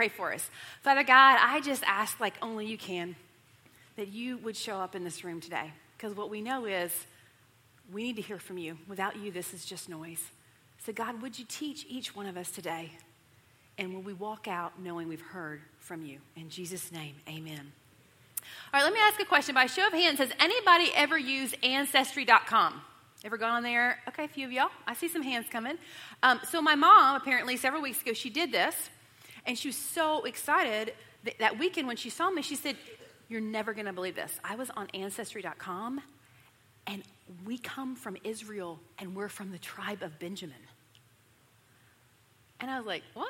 pray 0.00 0.08
for 0.08 0.32
us. 0.32 0.48
Father 0.80 1.02
God, 1.02 1.36
I 1.42 1.60
just 1.60 1.82
ask 1.86 2.18
like 2.20 2.32
only 2.40 2.64
you 2.64 2.78
can 2.78 3.16
that 3.96 4.08
you 4.08 4.38
would 4.38 4.56
show 4.56 4.76
up 4.76 4.94
in 4.94 5.04
this 5.04 5.24
room 5.24 5.42
today. 5.42 5.72
Because 5.94 6.16
what 6.16 6.30
we 6.30 6.40
know 6.40 6.64
is 6.64 6.90
we 7.92 8.04
need 8.04 8.16
to 8.16 8.22
hear 8.22 8.38
from 8.38 8.56
you. 8.56 8.78
Without 8.88 9.18
you, 9.18 9.30
this 9.30 9.52
is 9.52 9.66
just 9.66 9.90
noise. 9.90 10.22
So, 10.86 10.94
God, 10.94 11.20
would 11.20 11.38
you 11.38 11.44
teach 11.46 11.84
each 11.86 12.16
one 12.16 12.24
of 12.24 12.38
us 12.38 12.50
today? 12.50 12.92
And 13.76 13.92
will 13.92 14.00
we 14.00 14.14
walk 14.14 14.48
out 14.48 14.80
knowing 14.80 15.06
we've 15.06 15.20
heard 15.20 15.60
from 15.80 16.00
you? 16.00 16.16
In 16.34 16.48
Jesus' 16.48 16.90
name, 16.90 17.16
amen. 17.28 17.70
All 18.72 18.80
right, 18.80 18.84
let 18.84 18.94
me 18.94 19.00
ask 19.00 19.20
a 19.20 19.26
question. 19.26 19.54
By 19.54 19.66
show 19.66 19.86
of 19.86 19.92
hands, 19.92 20.18
has 20.18 20.30
anybody 20.40 20.90
ever 20.96 21.18
used 21.18 21.62
Ancestry.com? 21.62 22.80
Ever 23.22 23.36
gone 23.36 23.50
on 23.50 23.62
there? 23.62 23.98
Okay, 24.08 24.24
a 24.24 24.28
few 24.28 24.46
of 24.46 24.52
y'all. 24.52 24.70
I 24.86 24.94
see 24.94 25.08
some 25.08 25.20
hands 25.20 25.44
coming. 25.50 25.76
Um, 26.22 26.40
so, 26.48 26.62
my 26.62 26.74
mom, 26.74 27.16
apparently, 27.16 27.58
several 27.58 27.82
weeks 27.82 28.00
ago, 28.00 28.14
she 28.14 28.30
did 28.30 28.50
this, 28.50 28.88
and 29.46 29.58
she 29.58 29.68
was 29.68 29.76
so 29.76 30.24
excited 30.24 30.92
that, 31.24 31.38
that 31.38 31.58
weekend 31.58 31.86
when 31.86 31.96
she 31.96 32.10
saw 32.10 32.30
me, 32.30 32.42
she 32.42 32.56
said, 32.56 32.76
You're 33.28 33.40
never 33.40 33.72
going 33.74 33.86
to 33.86 33.92
believe 33.92 34.14
this. 34.14 34.38
I 34.44 34.56
was 34.56 34.70
on 34.70 34.88
Ancestry.com, 34.94 36.00
and 36.86 37.02
we 37.44 37.58
come 37.58 37.96
from 37.96 38.16
Israel, 38.24 38.80
and 38.98 39.14
we're 39.14 39.28
from 39.28 39.52
the 39.52 39.58
tribe 39.58 40.02
of 40.02 40.18
Benjamin. 40.18 40.56
And 42.60 42.70
I 42.70 42.78
was 42.78 42.86
like, 42.86 43.02
What? 43.14 43.28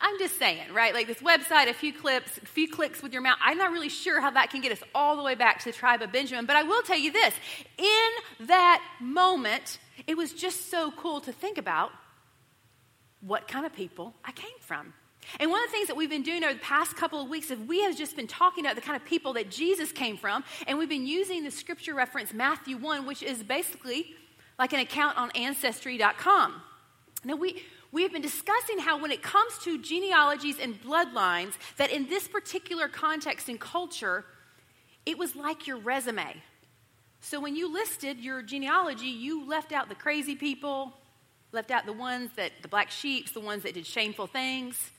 I'm 0.00 0.18
just 0.18 0.38
saying, 0.38 0.72
right? 0.72 0.94
Like 0.94 1.06
this 1.08 1.18
website, 1.18 1.68
a 1.68 1.74
few 1.74 1.92
clips, 1.92 2.38
a 2.38 2.46
few 2.46 2.68
clicks 2.68 3.02
with 3.02 3.12
your 3.12 3.20
mouse. 3.20 3.38
I'm 3.42 3.58
not 3.58 3.72
really 3.72 3.88
sure 3.88 4.20
how 4.20 4.30
that 4.30 4.50
can 4.50 4.60
get 4.60 4.70
us 4.70 4.82
all 4.94 5.16
the 5.16 5.22
way 5.22 5.34
back 5.34 5.58
to 5.60 5.64
the 5.66 5.72
tribe 5.72 6.02
of 6.02 6.12
Benjamin, 6.12 6.46
but 6.46 6.56
I 6.56 6.62
will 6.62 6.82
tell 6.82 6.98
you 6.98 7.10
this. 7.10 7.34
In 7.76 8.46
that 8.46 8.82
moment, 9.00 9.78
it 10.06 10.16
was 10.16 10.32
just 10.32 10.70
so 10.70 10.92
cool 10.92 11.20
to 11.22 11.32
think 11.32 11.58
about 11.58 11.90
what 13.20 13.48
kind 13.48 13.66
of 13.66 13.74
people 13.74 14.14
I 14.24 14.32
came 14.32 14.50
from. 14.60 14.92
And 15.38 15.50
one 15.50 15.62
of 15.62 15.68
the 15.68 15.72
things 15.72 15.88
that 15.88 15.96
we've 15.96 16.10
been 16.10 16.22
doing 16.22 16.42
over 16.42 16.54
the 16.54 16.60
past 16.60 16.96
couple 16.96 17.20
of 17.20 17.28
weeks 17.28 17.50
is 17.50 17.58
we 17.58 17.82
have 17.82 17.96
just 17.96 18.16
been 18.16 18.26
talking 18.26 18.64
about 18.64 18.76
the 18.76 18.82
kind 18.82 18.96
of 18.96 19.04
people 19.04 19.34
that 19.34 19.50
Jesus 19.50 19.92
came 19.92 20.16
from, 20.16 20.44
and 20.66 20.78
we've 20.78 20.88
been 20.88 21.06
using 21.06 21.44
the 21.44 21.50
scripture 21.50 21.94
reference 21.94 22.32
Matthew 22.32 22.76
1, 22.76 23.06
which 23.06 23.22
is 23.22 23.42
basically 23.42 24.14
like 24.58 24.72
an 24.72 24.80
account 24.80 25.16
on 25.18 25.30
ancestry.com. 25.32 26.60
Now, 27.24 27.36
we, 27.36 27.62
we 27.92 28.02
have 28.02 28.12
been 28.12 28.22
discussing 28.22 28.78
how 28.78 29.00
when 29.00 29.10
it 29.10 29.22
comes 29.22 29.58
to 29.64 29.78
genealogies 29.78 30.58
and 30.58 30.80
bloodlines, 30.82 31.54
that 31.76 31.90
in 31.90 32.08
this 32.08 32.26
particular 32.26 32.88
context 32.88 33.48
and 33.48 33.60
culture, 33.60 34.24
it 35.06 35.18
was 35.18 35.36
like 35.36 35.66
your 35.66 35.78
resume. 35.78 36.42
So 37.20 37.40
when 37.40 37.56
you 37.56 37.72
listed 37.72 38.18
your 38.20 38.42
genealogy, 38.42 39.06
you 39.06 39.46
left 39.46 39.72
out 39.72 39.88
the 39.88 39.94
crazy 39.94 40.36
people, 40.36 40.92
left 41.52 41.70
out 41.70 41.86
the 41.86 41.92
ones 41.92 42.30
that, 42.36 42.52
the 42.62 42.68
black 42.68 42.90
sheeps, 42.90 43.32
the 43.32 43.40
ones 43.40 43.62
that 43.64 43.74
did 43.74 43.86
shameful 43.86 44.26
things. 44.26 44.90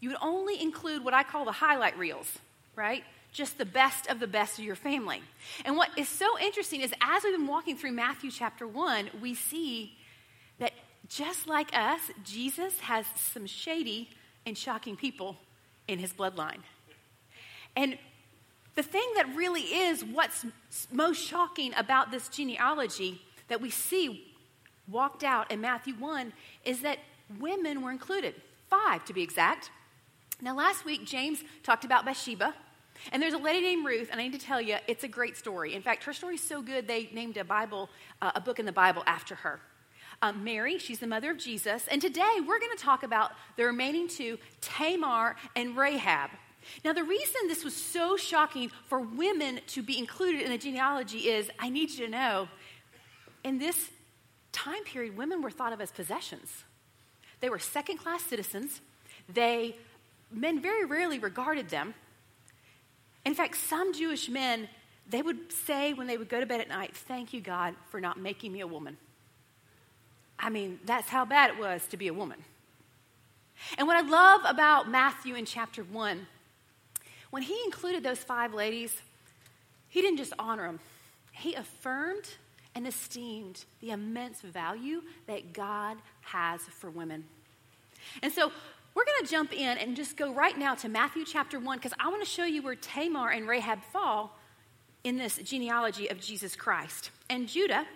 You 0.00 0.10
would 0.10 0.18
only 0.20 0.60
include 0.60 1.04
what 1.04 1.14
I 1.14 1.22
call 1.22 1.44
the 1.44 1.52
highlight 1.52 1.98
reels, 1.98 2.38
right? 2.76 3.04
Just 3.32 3.58
the 3.58 3.64
best 3.64 4.08
of 4.08 4.20
the 4.20 4.26
best 4.26 4.58
of 4.58 4.64
your 4.64 4.76
family. 4.76 5.22
And 5.64 5.76
what 5.76 5.90
is 5.98 6.08
so 6.08 6.38
interesting 6.38 6.80
is 6.80 6.92
as 7.00 7.24
we've 7.24 7.32
been 7.32 7.46
walking 7.46 7.76
through 7.76 7.92
Matthew 7.92 8.30
chapter 8.30 8.66
1, 8.66 9.10
we 9.20 9.34
see 9.34 9.96
that 10.58 10.72
just 11.08 11.46
like 11.46 11.76
us, 11.76 12.00
Jesus 12.24 12.78
has 12.80 13.06
some 13.16 13.46
shady 13.46 14.10
and 14.46 14.56
shocking 14.56 14.96
people 14.96 15.36
in 15.88 15.98
his 15.98 16.12
bloodline. 16.12 16.60
And 17.76 17.98
the 18.74 18.82
thing 18.82 19.06
that 19.16 19.34
really 19.34 19.62
is 19.62 20.04
what's 20.04 20.44
most 20.92 21.22
shocking 21.22 21.72
about 21.74 22.10
this 22.10 22.28
genealogy 22.28 23.22
that 23.48 23.60
we 23.60 23.70
see 23.70 24.32
walked 24.88 25.24
out 25.24 25.50
in 25.50 25.60
Matthew 25.60 25.94
1 25.94 26.32
is 26.64 26.80
that 26.80 26.98
women 27.38 27.82
were 27.82 27.90
included, 27.90 28.34
five 28.68 29.04
to 29.04 29.12
be 29.12 29.22
exact. 29.22 29.70
Now, 30.40 30.54
last 30.54 30.84
week, 30.84 31.04
James 31.06 31.42
talked 31.62 31.84
about 31.84 32.04
Bathsheba. 32.04 32.54
And 33.12 33.20
there's 33.20 33.34
a 33.34 33.38
lady 33.38 33.60
named 33.60 33.84
Ruth, 33.84 34.08
and 34.12 34.20
I 34.20 34.24
need 34.24 34.38
to 34.38 34.46
tell 34.46 34.60
you, 34.60 34.76
it's 34.86 35.02
a 35.02 35.08
great 35.08 35.36
story. 35.36 35.74
In 35.74 35.82
fact, 35.82 36.04
her 36.04 36.12
story 36.12 36.36
is 36.36 36.40
so 36.40 36.62
good, 36.62 36.86
they 36.86 37.10
named 37.12 37.36
a 37.36 37.44
Bible, 37.44 37.90
uh, 38.22 38.30
a 38.36 38.40
book 38.40 38.60
in 38.60 38.66
the 38.66 38.72
Bible 38.72 39.02
after 39.06 39.34
her 39.34 39.60
um, 40.22 40.44
Mary. 40.44 40.78
She's 40.78 40.98
the 40.98 41.06
mother 41.06 41.30
of 41.30 41.38
Jesus. 41.38 41.86
And 41.88 42.00
today 42.00 42.38
we're 42.40 42.58
going 42.58 42.76
to 42.76 42.82
talk 42.82 43.02
about 43.02 43.32
the 43.56 43.64
remaining 43.64 44.08
two, 44.08 44.38
Tamar 44.60 45.36
and 45.54 45.76
Rahab. 45.76 46.30
Now, 46.84 46.94
the 46.94 47.04
reason 47.04 47.48
this 47.48 47.62
was 47.62 47.76
so 47.76 48.16
shocking 48.16 48.70
for 48.86 49.00
women 49.00 49.60
to 49.68 49.82
be 49.82 49.98
included 49.98 50.40
in 50.40 50.50
the 50.50 50.56
genealogy 50.56 51.28
is 51.28 51.50
I 51.58 51.68
need 51.68 51.90
you 51.90 52.06
to 52.06 52.10
know 52.10 52.48
in 53.44 53.58
this 53.58 53.90
time 54.52 54.82
period, 54.84 55.16
women 55.16 55.42
were 55.42 55.50
thought 55.50 55.74
of 55.74 55.80
as 55.82 55.90
possessions. 55.90 56.64
They 57.40 57.50
were 57.50 57.58
second 57.58 57.98
class 57.98 58.22
citizens. 58.22 58.80
They, 59.28 59.76
men 60.34 60.60
very 60.60 60.84
rarely 60.84 61.18
regarded 61.18 61.68
them. 61.68 61.94
In 63.24 63.34
fact, 63.34 63.56
some 63.56 63.92
Jewish 63.92 64.28
men, 64.28 64.68
they 65.08 65.22
would 65.22 65.52
say 65.52 65.92
when 65.92 66.06
they 66.06 66.18
would 66.18 66.28
go 66.28 66.40
to 66.40 66.46
bed 66.46 66.60
at 66.60 66.68
night, 66.68 66.96
Thank 66.96 67.32
you, 67.32 67.40
God, 67.40 67.74
for 67.90 68.00
not 68.00 68.18
making 68.18 68.52
me 68.52 68.60
a 68.60 68.66
woman. 68.66 68.96
I 70.38 70.50
mean, 70.50 70.80
that's 70.84 71.08
how 71.08 71.24
bad 71.24 71.50
it 71.50 71.58
was 71.58 71.86
to 71.88 71.96
be 71.96 72.08
a 72.08 72.14
woman. 72.14 72.42
And 73.78 73.86
what 73.86 73.96
I 73.96 74.06
love 74.06 74.42
about 74.46 74.90
Matthew 74.90 75.36
in 75.36 75.44
chapter 75.44 75.82
1, 75.82 76.26
when 77.30 77.42
he 77.42 77.56
included 77.64 78.02
those 78.02 78.18
five 78.18 78.52
ladies, 78.52 78.94
he 79.88 80.00
didn't 80.00 80.18
just 80.18 80.32
honor 80.38 80.66
them, 80.66 80.80
he 81.32 81.54
affirmed 81.54 82.28
and 82.74 82.86
esteemed 82.86 83.64
the 83.80 83.90
immense 83.90 84.40
value 84.40 85.02
that 85.26 85.52
God 85.52 85.96
has 86.22 86.60
for 86.62 86.90
women. 86.90 87.24
And 88.22 88.32
so 88.32 88.52
we're 88.94 89.04
going 89.04 89.24
to 89.24 89.30
jump 89.30 89.52
in 89.52 89.78
and 89.78 89.96
just 89.96 90.16
go 90.16 90.32
right 90.32 90.56
now 90.56 90.74
to 90.76 90.88
Matthew 90.88 91.24
chapter 91.24 91.58
1 91.58 91.78
because 91.78 91.94
I 91.98 92.08
want 92.08 92.22
to 92.22 92.28
show 92.28 92.44
you 92.44 92.62
where 92.62 92.74
Tamar 92.76 93.30
and 93.30 93.48
Rahab 93.48 93.82
fall 93.92 94.38
in 95.02 95.18
this 95.18 95.36
genealogy 95.38 96.08
of 96.08 96.20
Jesus 96.20 96.56
Christ. 96.56 97.10
And 97.28 97.48
Judah 97.48 97.86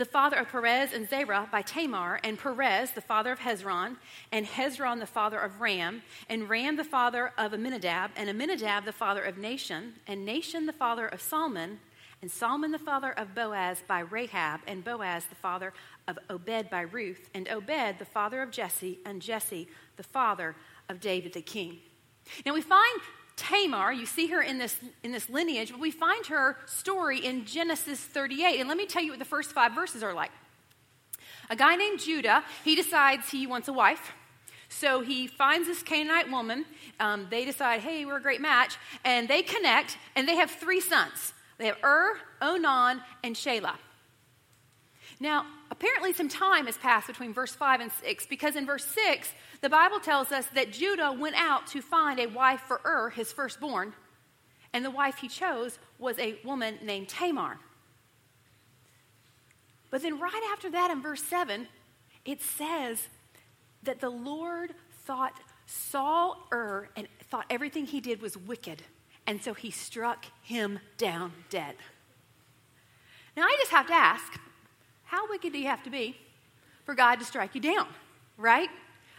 the 0.00 0.06
father 0.06 0.38
of 0.38 0.48
Perez 0.48 0.94
and 0.94 1.06
Zerah 1.06 1.46
by 1.52 1.60
Tamar, 1.60 2.20
and 2.24 2.38
Perez, 2.38 2.92
the 2.92 3.02
father 3.02 3.32
of 3.32 3.38
Hezron, 3.38 3.96
and 4.32 4.46
Hezron, 4.46 4.98
the 4.98 5.04
father 5.04 5.38
of 5.38 5.60
Ram, 5.60 6.00
and 6.26 6.48
Ram, 6.48 6.76
the 6.76 6.84
father 6.84 7.34
of 7.36 7.52
Amminadab, 7.52 8.12
and 8.16 8.30
Amminadab, 8.30 8.86
the 8.86 8.94
father 8.94 9.22
of 9.22 9.36
Nahshon, 9.36 9.92
and 10.06 10.26
Nahshon, 10.26 10.64
the 10.64 10.72
father 10.72 11.06
of 11.06 11.20
Solomon, 11.20 11.80
and 12.22 12.30
Solomon, 12.30 12.72
the 12.72 12.78
father 12.78 13.12
of 13.12 13.34
Boaz 13.34 13.82
by 13.86 14.00
Rahab, 14.00 14.60
and 14.66 14.82
Boaz, 14.82 15.26
the 15.26 15.34
father 15.34 15.74
of 16.10 16.18
Obed 16.28 16.68
by 16.70 16.82
Ruth, 16.82 17.30
and 17.34 17.48
Obed, 17.48 17.98
the 17.98 18.04
father 18.04 18.42
of 18.42 18.50
Jesse, 18.50 18.98
and 19.06 19.22
Jesse, 19.22 19.68
the 19.96 20.02
father 20.02 20.56
of 20.88 21.00
David 21.00 21.32
the 21.32 21.40
king. 21.40 21.78
Now 22.44 22.52
we 22.52 22.60
find 22.60 23.00
Tamar, 23.36 23.92
you 23.92 24.04
see 24.04 24.26
her 24.26 24.42
in 24.42 24.58
this, 24.58 24.76
in 25.02 25.12
this 25.12 25.30
lineage, 25.30 25.70
but 25.70 25.80
we 25.80 25.90
find 25.90 26.26
her 26.26 26.58
story 26.66 27.24
in 27.24 27.46
Genesis 27.46 27.98
38. 27.98 28.60
And 28.60 28.68
let 28.68 28.76
me 28.76 28.86
tell 28.86 29.02
you 29.02 29.12
what 29.12 29.18
the 29.18 29.24
first 29.24 29.52
five 29.52 29.72
verses 29.72 30.02
are 30.02 30.12
like. 30.12 30.30
A 31.48 31.56
guy 31.56 31.76
named 31.76 32.00
Judah, 32.00 32.44
he 32.64 32.76
decides 32.76 33.30
he 33.30 33.46
wants 33.46 33.68
a 33.68 33.72
wife. 33.72 34.12
So 34.68 35.00
he 35.00 35.26
finds 35.26 35.66
this 35.66 35.82
Canaanite 35.82 36.30
woman. 36.30 36.64
Um, 37.00 37.26
they 37.30 37.44
decide, 37.44 37.80
hey, 37.80 38.04
we're 38.04 38.18
a 38.18 38.22
great 38.22 38.40
match. 38.40 38.76
And 39.04 39.26
they 39.26 39.42
connect, 39.42 39.96
and 40.14 40.28
they 40.28 40.36
have 40.36 40.50
three 40.50 40.80
sons. 40.80 41.32
They 41.58 41.66
have 41.66 41.78
Ur, 41.82 42.16
Onan, 42.40 43.00
and 43.24 43.34
Shelah. 43.34 43.76
Now, 45.20 45.44
apparently, 45.70 46.14
some 46.14 46.30
time 46.30 46.64
has 46.64 46.78
passed 46.78 47.06
between 47.06 47.34
verse 47.34 47.54
5 47.54 47.80
and 47.80 47.92
6 47.92 48.26
because 48.26 48.56
in 48.56 48.64
verse 48.64 48.86
6, 48.86 49.32
the 49.60 49.68
Bible 49.68 50.00
tells 50.00 50.32
us 50.32 50.46
that 50.54 50.72
Judah 50.72 51.12
went 51.12 51.36
out 51.36 51.66
to 51.68 51.82
find 51.82 52.18
a 52.18 52.26
wife 52.26 52.62
for 52.66 52.80
Ur, 52.86 53.10
his 53.10 53.30
firstborn, 53.30 53.92
and 54.72 54.82
the 54.82 54.90
wife 54.90 55.18
he 55.18 55.28
chose 55.28 55.78
was 55.98 56.18
a 56.18 56.38
woman 56.42 56.78
named 56.82 57.10
Tamar. 57.10 57.58
But 59.90 60.02
then, 60.02 60.18
right 60.18 60.50
after 60.52 60.70
that, 60.70 60.90
in 60.90 61.02
verse 61.02 61.22
7, 61.22 61.68
it 62.24 62.40
says 62.40 63.08
that 63.82 64.00
the 64.00 64.10
Lord 64.10 64.74
thought 65.04 65.38
saw 65.66 66.34
Ur 66.52 66.88
and 66.96 67.06
thought 67.30 67.46
everything 67.50 67.86
he 67.86 68.00
did 68.00 68.22
was 68.22 68.36
wicked, 68.36 68.82
and 69.26 69.42
so 69.42 69.52
he 69.52 69.70
struck 69.70 70.26
him 70.42 70.80
down 70.96 71.32
dead. 71.50 71.76
Now, 73.36 73.44
I 73.44 73.56
just 73.58 73.70
have 73.70 73.86
to 73.88 73.94
ask 73.94 74.40
how 75.10 75.28
wicked 75.28 75.52
do 75.52 75.58
you 75.58 75.66
have 75.66 75.82
to 75.82 75.90
be 75.90 76.16
for 76.84 76.94
God 76.94 77.16
to 77.16 77.24
strike 77.24 77.56
you 77.56 77.60
down, 77.60 77.88
right? 78.38 78.68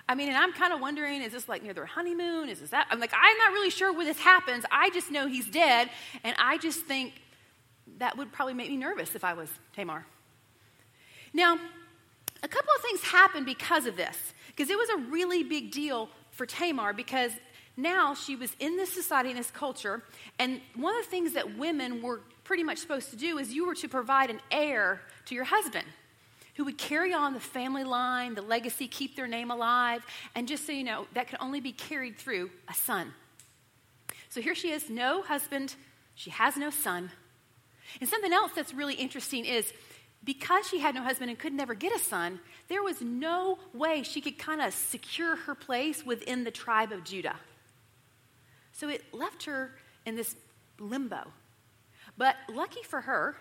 I 0.08 0.16
mean, 0.16 0.30
and 0.30 0.38
I'm 0.38 0.54
kind 0.54 0.72
of 0.72 0.80
wondering, 0.80 1.22
is 1.22 1.34
this 1.34 1.50
like 1.50 1.64
near 1.64 1.74
their 1.74 1.86
honeymoon? 1.86 2.48
Is 2.48 2.62
this 2.62 2.70
that? 2.70 2.88
I'm 2.90 3.02
like, 3.02 3.12
I'm 3.14 3.38
not 3.40 3.52
really 3.52 3.70
sure 3.70 3.92
where 3.92 4.06
this 4.06 4.20
happens. 4.20 4.64
I 4.72 4.90
just 4.92 5.12
know 5.12 5.28
he's 5.28 5.50
dead, 5.50 5.90
and 6.24 6.34
I 6.40 6.58
just 6.60 6.86
think 6.86 7.16
that 7.98 8.18
would 8.18 8.32
probably 8.32 8.54
make 8.54 8.70
me 8.70 8.78
nervous 8.78 9.16
if 9.16 9.26
I 9.26 9.34
was 9.34 9.50
Tamar. 9.76 10.06
Now, 11.34 11.58
a 12.42 12.48
couple 12.48 12.72
of 12.78 12.82
things 12.82 13.02
happened 13.02 13.46
because 13.46 13.86
of 13.86 13.98
this, 13.98 14.18
because 14.48 14.70
it 14.70 14.78
was 14.78 14.88
a 14.90 14.98
really 15.12 15.44
big 15.44 15.72
deal 15.72 16.10
for 16.32 16.46
Tamar 16.46 16.94
because 16.94 17.34
now 17.78 18.14
she 18.14 18.36
was 18.36 18.56
in 18.60 18.78
this 18.78 18.92
society, 18.92 19.32
in 19.32 19.38
this 19.38 19.52
culture, 19.52 20.04
and 20.38 20.62
one 20.76 20.96
of 20.98 21.06
the 21.06 21.10
things 21.10 21.34
that 21.34 21.58
women 21.58 22.02
were 22.02 22.22
pretty 22.44 22.64
much 22.64 22.80
supposed 22.80 23.10
to 23.12 23.16
do 23.16 23.38
is 23.38 23.54
you 23.54 23.66
were 23.66 23.76
to 23.76 23.88
provide 23.88 24.30
an 24.30 24.42
heir 24.52 25.02
to 25.26 25.36
your 25.36 25.46
husband. 25.46 25.86
who 26.56 26.66
would 26.66 26.78
carry 26.78 27.14
on 27.14 27.34
the 27.34 27.40
family 27.40 27.84
line, 27.84 28.36
the 28.36 28.42
legacy, 28.42 28.88
keep 28.88 29.16
their 29.16 29.28
name 29.28 29.52
alive. 29.52 30.06
And 30.36 30.48
just 30.48 30.66
so 30.66 30.72
you 30.72 30.84
know, 30.84 31.08
that 31.14 31.28
could 31.28 31.40
only 31.42 31.62
be 31.62 31.72
carried 31.72 32.18
through 32.18 32.50
a 32.70 32.74
son. 32.74 33.14
So 34.30 34.42
here 34.42 34.56
she 34.56 34.72
is, 34.72 34.90
no 34.90 35.22
husband, 35.22 35.76
she 36.16 36.30
has 36.30 36.58
no 36.58 36.70
son. 36.70 37.12
And 38.00 38.10
something 38.10 38.32
else 38.32 38.52
that's 38.56 38.74
really 38.74 38.94
interesting 38.94 39.46
is 39.46 39.72
because 40.24 40.68
she 40.68 40.80
had 40.80 40.96
no 40.96 41.02
husband 41.02 41.30
and 41.30 41.40
could 41.40 41.54
never 41.54 41.74
get 41.74 41.96
a 41.96 42.00
son, 42.00 42.40
there 42.68 42.84
was 42.84 43.02
no 43.02 43.58
way 43.74 44.04
she 44.04 44.22
could 44.22 44.38
kind 44.38 44.62
of 44.62 44.74
secure 44.74 45.36
her 45.36 45.56
place 45.56 46.06
within 46.06 46.44
the 46.44 46.52
tribe 46.52 46.92
of 46.92 47.04
Judah. 47.04 47.36
So 48.82 48.90
it 48.90 49.14
left 49.14 49.44
her 49.44 49.76
in 50.08 50.16
this 50.16 50.36
limbo. 50.80 51.32
But 52.18 52.36
lucky 52.50 52.82
for 52.82 53.02
her, 53.02 53.36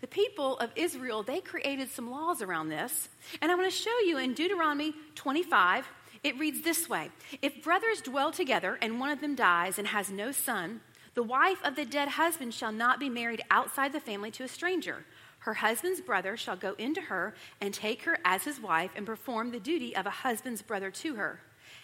the 0.00 0.06
people 0.06 0.56
of 0.56 0.70
Israel, 0.76 1.22
they 1.22 1.42
created 1.42 1.90
some 1.90 2.10
laws 2.10 2.40
around 2.40 2.70
this. 2.70 3.10
And 3.42 3.52
I 3.52 3.54
want 3.54 3.70
to 3.70 3.78
show 3.78 3.98
you 4.06 4.16
in 4.16 4.32
Deuteronomy 4.32 4.94
25, 5.14 5.86
it 6.24 6.38
reads 6.38 6.62
this 6.62 6.88
way 6.88 7.10
If 7.42 7.62
brothers 7.62 8.00
dwell 8.00 8.32
together 8.32 8.78
and 8.80 8.98
one 8.98 9.10
of 9.10 9.20
them 9.20 9.34
dies 9.34 9.78
and 9.78 9.88
has 9.88 10.10
no 10.10 10.32
son, 10.32 10.80
the 11.12 11.22
wife 11.22 11.62
of 11.62 11.76
the 11.76 11.84
dead 11.84 12.08
husband 12.08 12.54
shall 12.54 12.72
not 12.72 12.98
be 12.98 13.10
married 13.10 13.42
outside 13.50 13.92
the 13.92 14.00
family 14.00 14.30
to 14.30 14.44
a 14.44 14.48
stranger. 14.48 15.04
Her 15.40 15.52
husband's 15.52 16.00
brother 16.00 16.34
shall 16.38 16.56
go 16.56 16.72
into 16.78 17.02
her 17.02 17.34
and 17.60 17.74
take 17.74 18.04
her 18.04 18.16
as 18.24 18.44
his 18.44 18.58
wife 18.58 18.92
and 18.96 19.04
perform 19.04 19.50
the 19.50 19.60
duty 19.60 19.94
of 19.94 20.06
a 20.06 20.10
husband's 20.24 20.62
brother 20.62 20.90
to 20.92 21.16
her. 21.16 21.40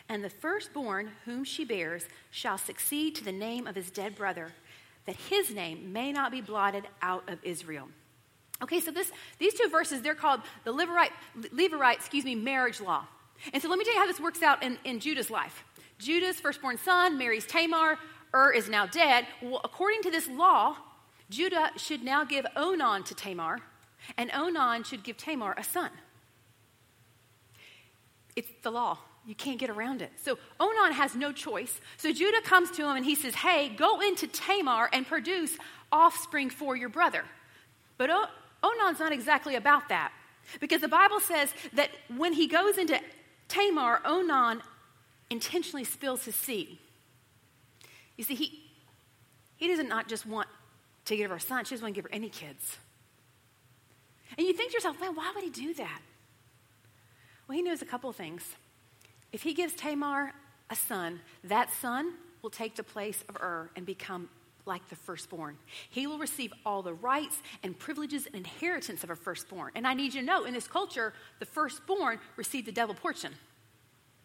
And 0.09 0.23
the 0.23 0.31
firstborn 0.31 1.13
whom 1.25 1.45
she 1.45 1.65
bears 1.65 2.07
shall 2.31 2.59
succeed 2.59 3.15
to 3.17 3.25
the 3.25 3.33
name 3.33 3.67
of 3.67 3.75
his 3.75 3.91
dead 3.91 4.15
brother, 4.15 4.53
that 5.07 5.17
his 5.17 5.55
name 5.55 5.93
may 5.93 6.13
not 6.13 6.33
be 6.33 6.41
blotted 6.41 6.85
out 7.01 7.29
of 7.29 7.39
Israel. 7.43 7.89
Okay, 8.63 8.81
so 8.81 8.91
this, 8.91 9.11
these 9.39 9.55
two 9.55 9.69
verses, 9.69 10.03
they're 10.03 10.15
called 10.15 10.41
the 10.65 10.73
Levirate, 10.73 11.11
Levirate, 11.37 11.95
excuse 11.95 12.25
me, 12.25 12.35
marriage 12.35 12.81
law. 12.81 13.05
And 13.53 13.61
so 13.61 13.69
let 13.69 13.79
me 13.79 13.85
tell 13.85 13.95
you 13.95 14.01
how 14.01 14.07
this 14.07 14.21
works 14.21 14.43
out 14.43 14.63
in, 14.63 14.79
in 14.85 15.01
Judah's 15.01 15.31
life. 15.31 15.65
Judah's 15.99 16.39
firstborn 16.39 16.79
son 16.79 17.19
marries 17.19 17.45
Tamar. 17.47 17.99
Ur 18.35 18.53
is 18.53 18.69
now 18.69 18.87
dead. 18.87 19.27
Well, 19.43 19.61
according 19.65 20.03
to 20.03 20.11
this 20.11 20.29
law, 20.29 20.77
Judah 21.29 21.71
should 21.77 22.03
now 22.03 22.25
give 22.25 22.47
Onan 22.57 23.05
to 23.05 23.15
Tamar, 23.15 23.59
and 24.17 24.31
Onan 24.33 24.85
should 24.85 25.03
give 25.03 25.17
Tamar 25.17 25.55
a 25.57 25.65
son. 25.65 25.91
It's 28.37 28.49
the 28.63 28.71
law. 28.71 28.99
You 29.25 29.35
can't 29.35 29.59
get 29.59 29.71
around 29.71 30.03
it. 30.03 30.11
So 30.23 30.39
Onan 30.59 30.93
has 30.93 31.15
no 31.15 31.33
choice. 31.33 31.81
So 31.97 32.13
Judah 32.13 32.41
comes 32.43 32.71
to 32.73 32.83
him 32.83 32.97
and 32.97 33.05
he 33.05 33.15
says, 33.15 33.35
Hey, 33.35 33.69
go 33.69 34.01
into 34.01 34.27
Tamar 34.27 34.89
and 34.93 35.07
produce 35.07 35.57
offspring 35.93 36.51
for 36.51 36.75
your 36.75 36.89
brother. 36.89 37.25
But 37.99 38.11
Onan's 38.63 38.99
not 38.99 39.13
exactly 39.13 39.55
about 39.55 39.89
that. 39.91 40.13
Because 40.61 40.81
the 40.81 40.89
Bible 40.89 41.21
says 41.21 41.55
that 41.75 41.91
when 42.17 42.33
he 42.33 42.49
goes 42.49 42.79
into 42.79 42.99
Tamar, 43.47 44.01
Onan 44.05 44.61
intentionally 45.31 45.85
spills 45.85 46.25
his 46.25 46.35
seed. 46.35 46.79
You 48.17 48.25
see, 48.25 48.35
he, 48.35 48.63
he 49.57 49.69
doesn't 49.69 49.89
not 49.89 50.09
just 50.09 50.27
want 50.27 50.49
to 51.05 51.17
give 51.17 51.31
her 51.31 51.37
a 51.37 51.41
son, 51.41 51.65
she 51.65 51.75
doesn't 51.75 51.85
want 51.85 51.95
to 51.95 51.99
give 52.01 52.11
her 52.11 52.15
any 52.15 52.29
kids. 52.29 52.77
And 54.37 54.47
you 54.47 54.53
think 54.53 54.71
to 54.71 54.77
yourself, 54.77 55.01
man, 55.01 55.15
why 55.15 55.31
would 55.35 55.45
he 55.45 55.51
do 55.51 55.75
that? 55.75 56.01
Well, 57.47 57.57
he 57.57 57.63
knows 57.63 57.83
a 57.83 57.87
couple 57.87 58.11
of 58.11 58.17
things. 58.17 58.43
If 59.33 59.43
he 59.43 59.55
gives 59.55 59.75
Tamar 59.75 60.33
a 60.71 60.77
son, 60.77 61.21
that 61.45 61.71
son 61.81 62.15
will 62.43 62.51
take 62.51 62.77
the 62.77 62.83
place 62.83 63.25
of 63.29 63.37
Ur 63.37 63.71
and 63.77 63.87
become 63.87 64.29
like 64.65 64.89
the 64.89 64.97
firstborn. 64.97 65.57
He 65.91 66.07
will 66.07 66.19
receive 66.19 66.53
all 66.65 66.83
the 66.83 66.95
rights 66.95 67.43
and 67.63 67.77
privileges 67.77 68.27
and 68.27 68.35
inheritance 68.35 69.03
of 69.03 69.11
a 69.11 69.17
firstborn. 69.17 69.73
And 69.75 69.87
I 69.87 69.95
need 69.95 70.15
you 70.15 70.21
to 70.21 70.27
know 70.27 70.45
in 70.45 70.55
this 70.55 70.69
culture, 70.69 71.13
the 71.41 71.47
firstborn 71.47 72.21
received 72.37 72.67
the 72.67 72.73
double 72.73 72.95
portion. 72.95 73.33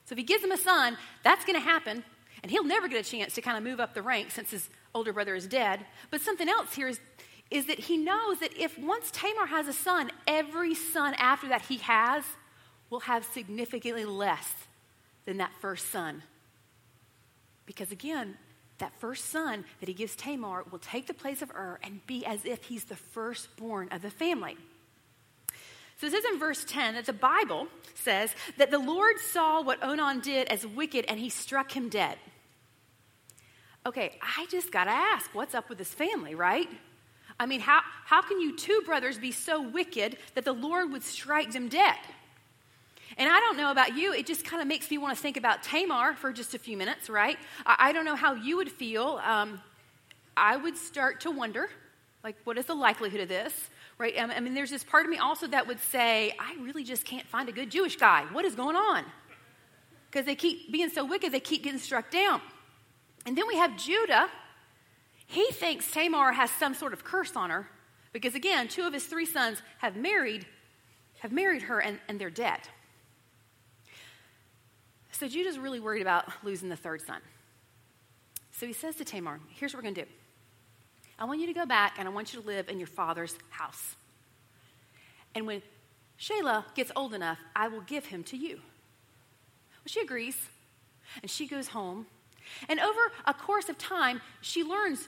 So 0.06 0.13
if 0.13 0.18
he 0.18 0.24
gives 0.24 0.44
him 0.44 0.51
a 0.51 0.57
son, 0.57 0.98
that's 1.24 1.44
going 1.44 1.59
to 1.59 1.65
happen. 1.65 2.04
And 2.44 2.51
he'll 2.51 2.63
never 2.63 2.88
get 2.88 3.06
a 3.06 3.09
chance 3.09 3.33
to 3.36 3.42
kind 3.42 3.57
of 3.57 3.63
move 3.63 3.80
up 3.80 3.94
the 3.94 4.01
ranks 4.04 4.36
since 4.36 4.51
his 4.51 4.69
older 4.94 5.12
brother 5.12 5.33
is 5.33 5.48
dead. 5.48 5.86
But 6.12 6.21
something 6.21 6.48
else 6.48 6.75
here 6.75 6.88
is, 6.88 7.00
is 7.50 7.65
that 7.65 7.80
he 7.80 7.98
knows 7.98 8.39
that 8.39 8.56
if 8.56 8.77
once 8.77 9.09
Tamar 9.12 9.48
has 9.48 9.68
a 9.68 9.74
son, 9.74 10.12
every 10.27 10.75
son 10.75 11.15
after 11.15 11.50
that 11.50 11.63
he 11.63 11.77
has 11.77 12.24
will 12.92 13.01
have 13.01 13.25
significantly 13.25 14.06
less 14.06 14.54
than 15.27 15.38
that 15.38 15.51
first 15.59 15.91
son. 15.91 16.24
Because 17.68 17.91
again, 17.91 18.38
that 18.79 18.94
first 19.00 19.25
son 19.25 19.65
that 19.79 19.89
he 19.89 19.94
gives 19.94 20.15
Tamar 20.15 20.63
will 20.71 20.79
take 20.79 21.06
the 21.06 21.13
place 21.13 21.41
of 21.41 21.51
Ur 21.51 21.79
and 21.83 22.06
be 22.07 22.25
as 22.25 22.45
if 22.45 22.63
he's 22.63 22.85
the 22.85 22.95
firstborn 22.95 23.89
of 23.91 24.01
the 24.01 24.09
family. 24.09 24.57
So 26.00 26.07
it 26.07 26.12
says 26.12 26.24
in 26.31 26.39
verse 26.39 26.63
10 26.63 26.94
that 26.94 27.06
the 27.06 27.13
Bible 27.13 27.68
says 27.95 28.33
that 28.57 28.71
the 28.71 28.79
Lord 28.79 29.19
saw 29.19 29.62
what 29.62 29.83
Onan 29.83 30.21
did 30.21 30.47
as 30.47 30.65
wicked 30.65 31.06
and 31.09 31.19
he 31.19 31.30
struck 31.30 31.75
him 31.75 31.89
dead. 31.89 32.18
Okay, 33.85 34.18
I 34.21 34.45
just 34.50 34.71
got 34.71 34.85
to 34.85 34.91
ask, 34.91 35.33
what's 35.33 35.56
up 35.56 35.69
with 35.69 35.77
this 35.77 35.94
family, 35.94 36.35
right? 36.35 36.69
I 37.39 37.47
mean, 37.47 37.59
how, 37.59 37.81
how 38.06 38.21
can 38.21 38.39
you 38.39 38.56
two 38.56 38.81
brothers 38.85 39.18
be 39.18 39.31
so 39.31 39.62
wicked 39.62 40.18
that 40.35 40.45
the 40.45 40.54
Lord 40.54 40.92
would 40.92 41.04
strike 41.04 41.51
them 41.51 41.68
dead? 41.68 41.97
And 43.18 43.30
I 43.30 43.40
don't 43.40 43.57
know 43.57 43.71
about 43.71 43.97
you, 43.97 44.14
it 44.14 44.26
just 44.26 44.45
kind 44.45 44.62
of 44.62 44.68
makes 44.68 44.90
me 44.92 44.97
want 44.97 45.16
to 45.16 45.21
think 45.21 45.38
about 45.38 45.64
Tamar 45.64 46.14
for 46.16 46.31
just 46.31 46.54
a 46.54 46.59
few 46.59 46.78
minutes, 46.78 47.09
right? 47.09 47.38
I, 47.66 47.76
I 47.80 47.92
don't 47.92 48.06
know 48.06 48.16
how 48.16 48.33
you 48.33 48.57
would 48.57 48.71
feel. 48.71 49.19
Um, 49.24 49.59
I 50.36 50.56
would 50.56 50.78
start 50.78 51.21
to 51.21 51.31
wonder, 51.31 51.68
like, 52.24 52.36
what 52.44 52.57
is 52.57 52.66
the 52.66 52.76
likelihood 52.76 53.21
of 53.21 53.28
this? 53.28 53.69
right? 53.97 54.14
I 54.19 54.40
mean, 54.40 54.54
there's 54.54 54.69
this 54.69 54.83
part 54.83 55.06
of 55.06 55.09
me 55.09 55.18
also 55.18 55.47
that 55.47 55.68
would 55.68 55.80
say, 55.80 56.33
I 56.40 56.56
really 56.62 56.83
just 56.83 57.04
can't 57.04 57.28
find 57.28 57.50
a 57.50 57.52
good 57.52 57.71
Jewish 57.71 57.95
guy. 57.95 58.26
What 58.31 58.45
is 58.45 58.56
going 58.56 58.76
on? 58.76 59.04
Because 60.09 60.26
they 60.26 60.36
keep 60.36 60.71
being 60.71 60.90
so 60.90 61.04
wicked, 61.04 61.31
they 61.31 61.40
keep 61.40 61.64
getting 61.64 61.80
struck 61.80 62.12
down. 62.12 62.42
And 63.26 63.38
then 63.38 63.47
we 63.47 63.57
have 63.57 63.76
Judah. 63.78 64.30
He 65.26 65.47
thinks 65.52 65.92
Tamar 65.92 66.31
has 66.31 66.50
some 66.52 66.74
sort 66.74 66.94
of 66.94 67.04
curse 67.04 67.36
on 67.36 67.50
her 67.50 67.68
because, 68.14 68.36
again, 68.36 68.68
two 68.68 68.83
of 68.83 68.94
his 68.94 69.06
three 69.06 69.26
sons 69.26 69.62
have 69.80 69.95
married, 69.95 70.45
have 71.19 71.31
married 71.31 71.64
her, 71.64 71.80
and, 71.80 72.00
and 72.07 72.19
they're 72.19 72.30
dead. 72.30 72.59
So 75.18 75.28
Judah's 75.28 75.57
really 75.57 75.80
worried 75.80 76.04
about 76.04 76.31
losing 76.44 76.69
the 76.69 76.76
third 76.76 77.02
son. 77.02 77.21
So 78.52 78.68
he 78.68 78.74
says 78.74 78.97
to 78.97 79.06
Tamar, 79.06 79.40
Here's 79.50 79.74
what 79.74 79.80
we're 79.80 79.90
going 79.90 79.95
to 79.95 80.06
do. 80.06 80.12
I 81.18 81.26
want 81.26 81.40
you 81.40 81.47
to 81.47 81.54
go 81.54 81.66
back 81.66 81.95
and 81.97 82.07
I 82.07 82.12
want 82.12 82.33
you 82.33 82.40
to 82.40 82.45
live 82.45 82.69
in 82.69 82.78
your 82.78 82.88
father's 82.88 83.36
house. 83.50 83.95
And 85.33 85.47
when 85.47 85.64
Shelah 86.19 86.66
gets 86.76 86.92
old 86.95 87.16
enough, 87.16 87.40
I 87.56 87.68
will 87.68 87.81
give 87.81 88.06
him 88.06 88.24
to 88.26 88.38
you. 88.38 88.57
Well, 88.57 89.88
she 89.88 90.02
agrees. 90.02 90.38
And 91.24 91.31
she 91.31 91.47
goes 91.47 91.69
home. 91.69 92.06
And 92.69 92.80
over 92.80 93.02
a 93.26 93.33
course 93.33 93.69
of 93.69 93.78
time, 93.80 94.21
she 94.42 94.64
learns 94.64 95.07